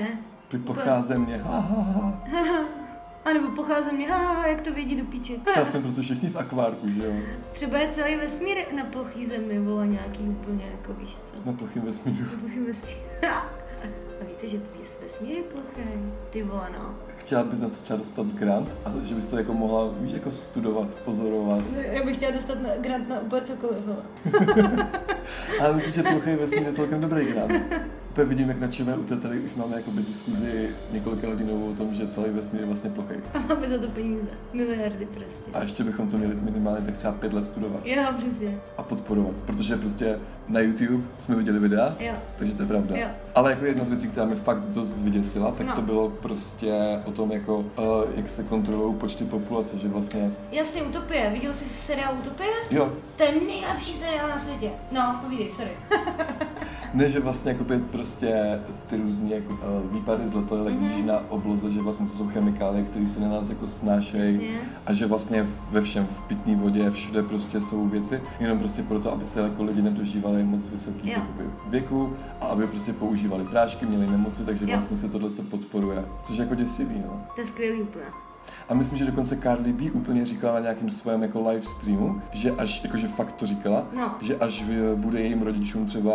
Pochází 0.64 1.14
mě, 1.14 1.40
ha, 1.44 1.60
ha, 1.60 1.82
ha. 1.82 2.12
A 3.24 3.32
nebo 3.32 3.48
pocházím 3.48 3.94
mě, 3.96 4.08
haha, 4.08 4.46
jak 4.46 4.60
to 4.60 4.72
vědí 4.72 4.96
do 4.96 5.04
píči. 5.04 5.40
Třeba 5.50 5.66
jsme 5.66 5.80
prostě 5.80 6.02
všichni 6.02 6.28
v 6.28 6.36
akvárku, 6.36 6.88
že 6.88 7.04
jo? 7.04 7.12
Třeba 7.52 7.78
je 7.78 7.88
celý 7.92 8.16
vesmír 8.16 8.56
na 8.76 8.84
plochý 8.84 9.26
zemi, 9.26 9.58
vole, 9.58 9.86
nějaký 9.86 10.22
úplně, 10.22 10.64
jako 10.72 10.92
víš 10.92 11.16
co. 11.24 11.34
Na 11.44 11.52
plochým 11.52 11.82
vesmíru. 11.82 12.24
Na 12.24 12.40
plochý 12.40 12.60
vesmír. 12.60 12.96
A 14.22 14.24
víte 14.24 14.40
Takže 14.40 14.60
vesmír 15.02 15.36
je 15.36 15.42
plochý. 15.42 15.88
Ty 16.30 16.42
vole, 16.42 16.68
no. 16.78 16.94
Chtěla 17.16 17.44
bys 17.44 17.60
na 17.60 17.68
to 17.68 17.74
třeba 17.74 17.96
dostat 17.96 18.26
grant, 18.26 18.68
ale 18.84 18.94
že 19.02 19.14
bys 19.14 19.26
to 19.26 19.36
jako 19.36 19.54
mohla, 19.54 19.90
víš, 20.00 20.12
jako 20.12 20.30
studovat, 20.30 20.94
pozorovat. 20.94 21.62
Já 21.76 22.04
bych 22.04 22.16
chtěla 22.16 22.32
dostat 22.32 22.62
na, 22.62 22.68
grant 22.80 23.08
na 23.08 23.20
úplně 23.20 23.42
cokoliv. 23.42 23.82
Ale 25.60 25.74
myslím, 25.74 25.92
že 25.92 26.02
plochý 26.02 26.36
vesmír 26.36 26.62
je 26.62 26.72
celkem 26.72 27.00
dobrý 27.00 27.24
grant. 27.24 27.52
Úplně 28.12 28.26
vidím, 28.26 28.48
jak 28.48 28.60
na 28.60 28.68
ČVUT 28.68 29.22
tady 29.22 29.40
už 29.40 29.54
máme 29.54 29.76
jakoby 29.76 30.02
diskuzi 30.02 30.70
několika 30.92 31.28
hodinovou 31.28 31.70
o 31.70 31.74
tom, 31.74 31.94
že 31.94 32.06
celý 32.06 32.30
vesmír 32.30 32.60
je 32.60 32.66
vlastně 32.66 32.90
plochý. 32.90 33.14
A 33.34 33.38
máme 33.38 33.68
za 33.68 33.78
to 33.78 33.88
peníze. 33.88 34.26
Miliardy 34.52 35.06
prostě. 35.06 35.50
A 35.54 35.62
ještě 35.62 35.84
bychom 35.84 36.08
to 36.08 36.18
měli 36.18 36.34
minimálně 36.40 36.86
tak 36.86 36.96
třeba 36.96 37.12
pět 37.12 37.32
let 37.32 37.44
studovat 37.46 37.80
Jo, 37.86 38.02
přesně. 38.18 38.58
a 38.78 38.82
podporovat, 38.82 39.40
protože 39.46 39.76
prostě 39.76 40.18
na 40.48 40.60
YouTube 40.60 41.04
jsme 41.18 41.36
viděli 41.36 41.58
videa, 41.58 41.96
Jo. 42.00 42.12
takže 42.38 42.54
to 42.54 42.62
je 42.62 42.68
pravda. 42.68 42.96
Jo. 42.96 43.06
Ale 43.34 43.50
jako 43.50 43.64
jedna 43.64 43.84
z 43.84 43.90
věcí, 43.90 44.08
která 44.08 44.26
mě 44.26 44.36
fakt 44.36 44.60
dost 44.62 44.96
vyděsila, 44.96 45.50
tak 45.50 45.66
No. 45.66 45.74
to 45.74 45.82
bylo 45.82 46.08
prostě 46.08 46.98
o 47.04 47.10
tom, 47.12 47.32
jako, 47.32 47.58
uh, 47.58 47.64
jak 48.16 48.30
se 48.30 48.42
kontrolují 48.44 48.94
počty 48.94 49.24
populace, 49.24 49.78
že 49.78 49.88
vlastně, 49.88 50.30
Jasně, 50.52 50.82
Utopie. 50.82 51.30
Viděl 51.30 51.52
jsi 51.52 51.64
seriál 51.64 52.14
Utopie? 52.20 52.50
jo, 52.70 52.92
To 53.16 53.22
je 53.22 53.32
nejlepší 53.46 53.92
seriál 53.94 54.28
na 54.28 54.38
světě. 54.38 54.70
No, 54.92 55.20
povídej, 55.24 55.50
sorry. 55.50 55.70
ne, 56.94 57.08
že 57.08 57.20
vlastně 57.20 57.52
jakoby 57.52 57.78
prostě 57.78 58.01
ty 58.90 58.96
různý 58.96 59.30
jako, 59.30 59.52
uh, 59.52 59.92
výpady 59.94 60.28
z 60.28 60.34
letadel, 60.34 60.64
jak 60.68 60.74
Mhm. 60.74 60.88
vidíš 60.88 61.02
na 61.06 61.30
obloze, 61.30 61.70
že 61.70 61.82
vlastně 61.82 62.06
to 62.06 62.12
jsou 62.12 62.28
chemikálie, 62.28 62.84
které 62.84 63.06
se 63.06 63.20
na 63.20 63.28
nás 63.28 63.48
jako 63.48 63.66
snášejí 63.66 64.40
a 64.86 64.92
že 64.92 65.06
vlastně 65.06 65.46
ve 65.70 65.80
všem, 65.80 66.06
v 66.06 66.18
pitné 66.18 66.56
vodě, 66.56 66.90
všude 66.90 67.22
prostě 67.22 67.60
jsou 67.60 67.86
věci, 67.88 68.20
jenom 68.40 68.58
prostě 68.58 68.82
proto, 68.82 69.12
aby 69.12 69.24
se 69.24 69.40
jako 69.40 69.62
lidi 69.64 69.82
nedožívali 69.82 70.44
moc 70.44 70.68
vysoký 70.68 71.08
Jo. 71.08 71.14
jakoby, 71.18 71.44
věku 71.66 72.12
a 72.40 72.46
aby 72.46 72.66
prostě 72.66 72.92
používali 72.92 73.44
prášky, 73.44 73.86
měli 73.86 74.06
nemoci, 74.06 74.42
takže 74.44 74.64
Jo. 74.64 74.70
vlastně 74.72 74.96
se 74.96 75.08
tohle 75.08 75.30
to 75.30 75.42
podporuje, 75.42 76.04
což 76.22 76.36
je 76.36 76.42
jako 76.42 76.54
děsivý, 76.54 76.94
no. 77.06 77.22
To 77.34 77.40
je 77.40 77.46
skvělý 77.46 77.82
úplně. 77.82 78.04
A 78.68 78.74
myslím, 78.74 78.98
že 78.98 79.04
dokonce 79.04 79.36
Cardi 79.36 79.72
B 79.72 79.90
úplně 79.90 80.24
říkala 80.26 80.54
na 80.54 80.60
nějakém 80.60 80.90
svém 80.90 81.22
jako 81.22 81.50
live 81.50 81.62
streamu, 81.62 82.22
že 82.30 82.50
až, 82.50 82.84
jakože 82.84 83.08
fakt 83.08 83.32
to 83.32 83.46
říkala, 83.46 83.86
No. 83.96 84.14
že 84.20 84.36
až 84.36 84.62
v- 84.62 84.94
bude 84.96 85.20
jejím 85.20 85.42
rodičům 85.42 85.86
třeba 85.86 86.12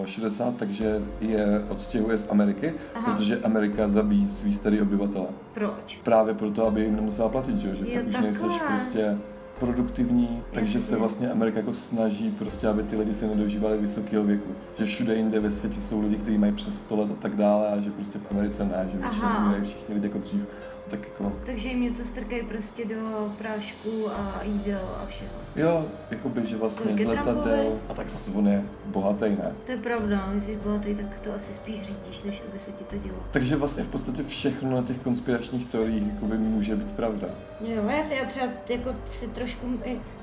uh, 0.00 0.06
60, 0.06 0.56
takže 0.56 1.02
je 1.20 1.64
odstěhuje 1.68 2.18
z 2.18 2.26
Ameriky, 2.30 2.74
Aha. 2.94 3.12
protože 3.12 3.38
Amerika 3.38 3.88
zabíjí 3.88 4.28
svý 4.28 4.52
starý 4.52 4.80
obyvatele. 4.80 5.26
Proč? 5.54 6.00
Právě 6.04 6.34
proto, 6.34 6.66
aby 6.66 6.80
jim 6.84 6.96
nemusela 6.96 7.28
platit, 7.28 7.56
že, 7.58 7.74
že 7.74 7.84
Jo, 7.92 8.00
pak 8.00 8.08
už 8.08 8.18
nejseš 8.18 8.58
prostě 8.68 9.16
produktivní, 9.58 10.42
takže 10.52 10.72
se 10.78 10.84
Jasně. 10.84 10.96
vlastně 10.96 11.30
Amerika 11.30 11.58
jako 11.58 11.72
snaží 11.72 12.30
prostě, 12.30 12.68
aby 12.68 12.82
ty 12.82 12.96
lidi 12.96 13.12
se 13.12 13.26
nedožívali 13.26 13.78
vysokého 13.78 14.24
věku. 14.24 14.48
Že 14.78 14.84
všude 14.84 15.14
jinde 15.14 15.40
ve 15.40 15.50
světě 15.50 15.80
jsou 15.80 16.00
lidi, 16.00 16.16
kteří 16.16 16.38
mají 16.38 16.52
přes 16.52 16.74
100 16.74 16.96
let 16.96 17.10
a 17.10 17.14
tak 17.14 17.36
dále 17.36 17.68
a 17.68 17.80
že 17.80 17.90
prostě 17.90 18.18
v 18.18 18.30
Americe 18.32 18.64
ne, 18.64 18.88
že 18.92 18.98
většinou 18.98 19.28
všichni 19.62 19.94
lidi 19.94 20.06
jako 20.06 20.18
dřív. 20.18 20.40
Tak 20.90 21.00
jako, 21.04 21.32
Takže 21.46 21.68
jim 21.68 21.82
něco 21.82 22.04
strkají 22.04 22.42
prostě 22.42 22.84
do 22.84 23.32
prášku 23.38 24.10
a 24.10 24.40
jídel 24.42 24.88
a 25.02 25.06
všeho. 25.06 25.30
jo, 25.56 25.86
jakoby, 26.10 26.46
že 26.46 26.56
vlastně 26.56 26.96
z 26.96 27.04
letadel, 27.06 27.80
a 27.88 27.94
tak 27.94 28.08
zase 28.08 28.30
on 28.30 28.48
je 28.48 28.64
bohatý, 28.86 29.24
ne? 29.24 29.52
To 29.66 29.72
je 29.72 29.78
pravda, 29.78 30.28
když 30.30 30.44
jsi 30.44 30.56
bohatý, 30.64 30.94
tak 30.94 31.20
to 31.20 31.34
asi 31.34 31.54
spíš 31.54 31.82
řídíš, 31.82 32.22
než 32.22 32.42
aby 32.48 32.58
se 32.58 32.72
ti 32.72 32.84
to 32.84 32.96
dělo. 32.98 33.16
Takže 33.30 33.56
vlastně 33.56 33.82
v 33.84 33.88
podstatě 33.88 34.22
všechno 34.22 34.70
na 34.70 34.82
těch 34.82 34.98
konspiračních 34.98 35.64
teoriích 35.66 36.02
jakoby 36.14 36.38
může 36.38 36.76
být 36.76 36.92
pravda. 36.92 37.28
Jo, 37.60 37.82
já 37.88 38.02
si 38.02 38.14
já 38.14 38.24
třeba 38.24 38.46
jako 38.68 38.94
si 39.04 39.28
trošku, 39.28 39.66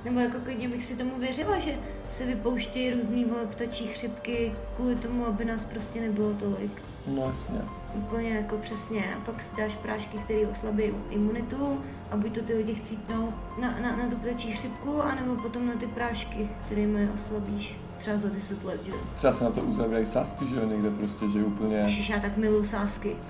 nebo 0.05 0.19
jako 0.19 0.37
klidně 0.43 0.69
bych 0.69 0.85
si 0.85 0.95
tomu 0.95 1.11
věřila, 1.19 1.59
že 1.59 1.75
se 2.09 2.25
vypouštějí 2.25 2.93
různý 2.93 3.25
vole 3.25 3.45
ptačí 3.45 3.87
chřipky 3.87 4.53
kvůli 4.75 4.95
tomu, 4.95 5.25
aby 5.25 5.45
nás 5.45 5.63
prostě 5.63 6.01
nebylo 6.01 6.33
tolik. 6.33 6.71
No 7.07 7.23
jasně. 7.27 7.61
Úplně 7.93 8.29
jako 8.29 8.57
přesně. 8.57 9.15
A 9.15 9.19
pak 9.25 9.41
si 9.41 9.55
dáš 9.55 9.75
prášky, 9.75 10.17
které 10.17 10.47
oslabí 10.47 10.83
imunitu 11.09 11.77
a 12.11 12.17
buď 12.17 12.35
to 12.35 12.41
ty 12.41 12.53
lidi 12.53 12.75
chcípnou 12.75 13.33
na, 13.61 13.67
na, 13.81 13.95
na 13.95 14.09
tu 14.09 14.15
ptačí 14.15 14.51
chřipku, 14.51 15.01
anebo 15.01 15.35
potom 15.35 15.67
na 15.67 15.73
ty 15.73 15.87
prášky, 15.87 16.49
kterými 16.65 17.01
je 17.01 17.09
oslabíš. 17.15 17.77
Třeba 17.97 18.17
za 18.17 18.29
10 18.29 18.63
let, 18.63 18.83
že 18.83 18.91
jo. 18.91 18.97
Třeba 19.15 19.33
se 19.33 19.43
na 19.43 19.49
to 19.49 19.61
uzavírají 19.61 20.05
sásky, 20.05 20.47
že 20.47 20.55
jo, 20.55 20.65
někde 20.65 20.91
prostě, 20.91 21.29
že 21.29 21.43
úplně, 21.43 21.75
Ježiš, 21.75 22.09
já 22.09 22.19
tak 22.19 22.37
miluju 22.37 22.63
sásky. 22.63 23.15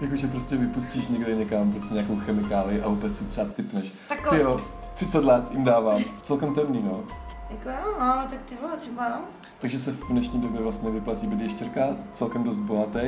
jakože 0.00 0.26
prostě 0.26 0.56
vypustíš 0.56 1.08
někde 1.08 1.34
někam 1.34 1.72
prostě 1.72 1.94
nějakou 1.94 2.16
chemikálii 2.16 2.82
a 2.82 2.88
úplně 2.88 3.12
si 3.12 3.24
třeba 3.24 3.48
typneš. 3.48 3.92
Ty 4.30 4.36
jo, 4.36 4.60
30 4.94 5.24
let 5.24 5.44
jim 5.50 5.64
dávám, 5.64 6.02
celkem 6.22 6.54
temný, 6.54 6.82
no. 6.82 7.04
Jako 7.50 7.68
jo, 7.68 7.94
no, 8.00 8.26
tak 8.30 8.38
ty 8.48 8.54
vole, 8.62 8.76
třeba 8.76 9.08
no. 9.08 9.20
Takže 9.60 9.78
se 9.78 9.92
v 9.92 10.08
dnešní 10.10 10.40
době 10.40 10.60
vlastně 10.60 10.90
vyplatí 10.90 11.26
být 11.26 11.40
ještěrka, 11.40 11.96
celkem 12.12 12.44
dost 12.44 12.56
bohatý. 12.56 13.00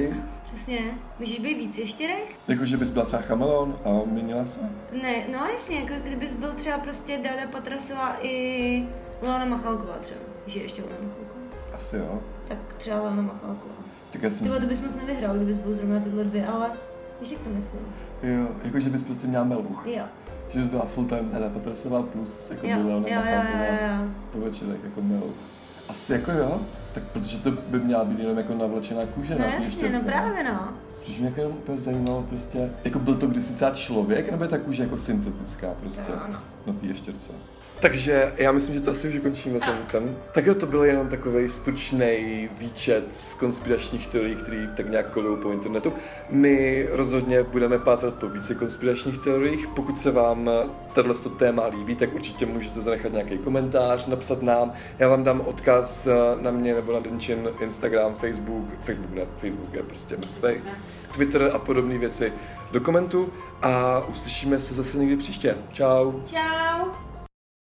Přesně. 0.46 0.78
Můžeš 1.18 1.40
být 1.40 1.54
víc 1.54 1.78
ještěrek? 1.78 2.24
Jakože 2.48 2.76
bys 2.76 2.90
byla 2.90 3.04
třeba 3.04 3.22
chameleon 3.22 3.78
a 3.84 3.88
měnila 4.06 4.46
se. 4.46 4.60
Ne, 5.02 5.14
no 5.32 5.46
jasně, 5.52 5.76
jako 5.78 5.94
kdybys 6.06 6.34
byl 6.34 6.52
třeba 6.52 6.78
prostě 6.78 7.18
Dada 7.18 7.46
Patrasová 7.52 8.16
i 8.22 8.88
Lana 9.22 9.44
Machalková 9.44 9.96
třeba. 10.00 10.20
Že 10.46 10.60
ještě 10.60 10.82
Lana 10.82 10.94
Machalková. 11.02 11.40
Asi 11.74 11.96
jo. 11.96 12.22
Tak 12.48 12.58
třeba 12.78 13.00
Lana 13.00 13.22
Machalková. 13.22 13.74
Tak 14.10 14.22
já 14.22 14.30
si 14.30 14.42
Tyhle, 14.42 14.60
to 14.60 14.66
bys 14.66 14.80
moc 14.80 14.94
nevyhrál, 14.94 15.36
kdybys 15.36 15.56
byl 15.56 15.74
zrovna 15.74 16.00
tyhle 16.00 16.24
dvě, 16.24 16.46
ale 16.46 16.70
víš, 17.20 17.30
jak 17.30 17.40
to 17.40 17.50
myslím. 17.50 17.80
jo, 18.22 18.48
jakože 18.64 18.90
bys 18.90 19.02
prostě 19.02 19.26
měla 19.26 19.44
meluch. 19.44 19.82
Jo, 19.86 20.04
Že 20.48 20.58
bys 20.58 20.68
byla 20.68 20.84
full 20.84 21.04
time 21.04 21.32
Hada 21.32 21.48
Patrasová 21.48 22.02
plus 22.02 22.50
jako 22.50 22.66
jo, 22.66 22.76
byla 22.76 22.94
jo, 22.94 23.02
Leona 23.02 23.30
jo, 23.30 23.36
jo, 23.36 23.58
jo, 23.58 24.02
jo. 24.04 24.10
po 24.32 24.40
večerech 24.40 24.84
jako 24.84 25.02
meluch. 25.02 25.34
Asi 25.90 26.12
jako 26.12 26.32
jo. 26.32 26.60
Tak 26.94 27.02
protože 27.02 27.38
to 27.38 27.50
by 27.50 27.80
měla 27.80 28.04
být 28.04 28.18
jenom 28.18 28.38
jako 28.38 28.54
navlečená 28.54 29.06
kůže 29.06 29.34
No 29.34 29.40
na 29.40 29.46
té 29.46 29.52
jasně, 29.54 29.90
no 29.90 30.02
právě 30.02 30.44
no. 30.44 30.68
Spíš 30.92 31.18
mě 31.18 31.28
jako 31.28 31.40
jenom 31.40 31.56
úplně 31.56 31.78
zajímalo 31.78 32.22
prostě, 32.22 32.70
jako 32.84 32.98
byl 32.98 33.14
to 33.14 33.26
kdysi 33.26 33.52
třeba 33.52 33.70
člověk, 33.70 34.30
nebo 34.30 34.44
je 34.44 34.48
ta 34.48 34.58
kůže 34.58 34.82
jako 34.82 34.96
syntetická 34.96 35.66
prostě 35.80 36.02
Jo, 36.08 36.18
ano. 36.24 36.38
na 36.66 36.72
té 36.72 36.86
ještěrce? 36.86 37.30
Takže 37.80 38.32
já 38.36 38.52
myslím, 38.52 38.74
že 38.74 38.80
to 38.80 38.90
asi 38.90 39.08
už 39.08 39.14
ukončíme 39.14 39.60
ten 39.60 39.78
ten. 39.90 40.16
Tak 40.32 40.46
jo, 40.46 40.54
to 40.54 40.66
byl 40.66 40.84
jenom 40.84 41.08
takový 41.08 41.48
stručný 41.48 42.48
výčet 42.58 43.14
z 43.14 43.34
konspiračních 43.34 44.06
teorií, 44.06 44.36
který 44.36 44.68
tak 44.76 44.90
nějak 44.90 45.10
kolují 45.10 45.38
po 45.42 45.50
internetu. 45.50 45.92
My 46.30 46.86
rozhodně 46.90 47.42
budeme 47.42 47.78
pátrat 47.78 48.14
po 48.14 48.28
více 48.28 48.54
konspiračních 48.54 49.18
teoriích. 49.18 49.68
Pokud 49.68 50.00
se 50.00 50.10
vám 50.10 50.50
tohle 50.94 51.14
téma 51.38 51.66
líbí, 51.66 51.96
tak 51.96 52.14
určitě 52.14 52.46
můžete 52.46 52.80
zanechat 52.80 53.12
nějaký 53.12 53.38
komentář, 53.38 54.06
napsat 54.06 54.42
nám. 54.42 54.72
Já 54.98 55.08
vám 55.08 55.24
dám 55.24 55.40
odkaz 55.40 56.06
eh, 56.06 56.42
na 56.42 56.50
mě 56.50 56.74
nebo 56.74 56.92
na 56.92 57.00
Denčin, 57.00 57.48
Instagram, 57.60 58.14
Facebook, 58.14 58.64
Facebook 58.80 59.14
ne, 59.14 59.22
Facebook 59.38 59.74
je 59.74 59.82
prostě 59.82 60.16
mrtvej, 60.16 60.60
Twitter 61.14 61.50
a 61.54 61.58
podobné 61.58 61.98
věci 61.98 62.32
do 62.72 62.80
komentu 62.80 63.32
a 63.62 64.00
uslyšíme 64.08 64.60
se 64.60 64.74
zase 64.74 64.98
někdy 64.98 65.16
příště. 65.16 65.56
Ciao. 65.72 66.14
Čau. 66.24 67.09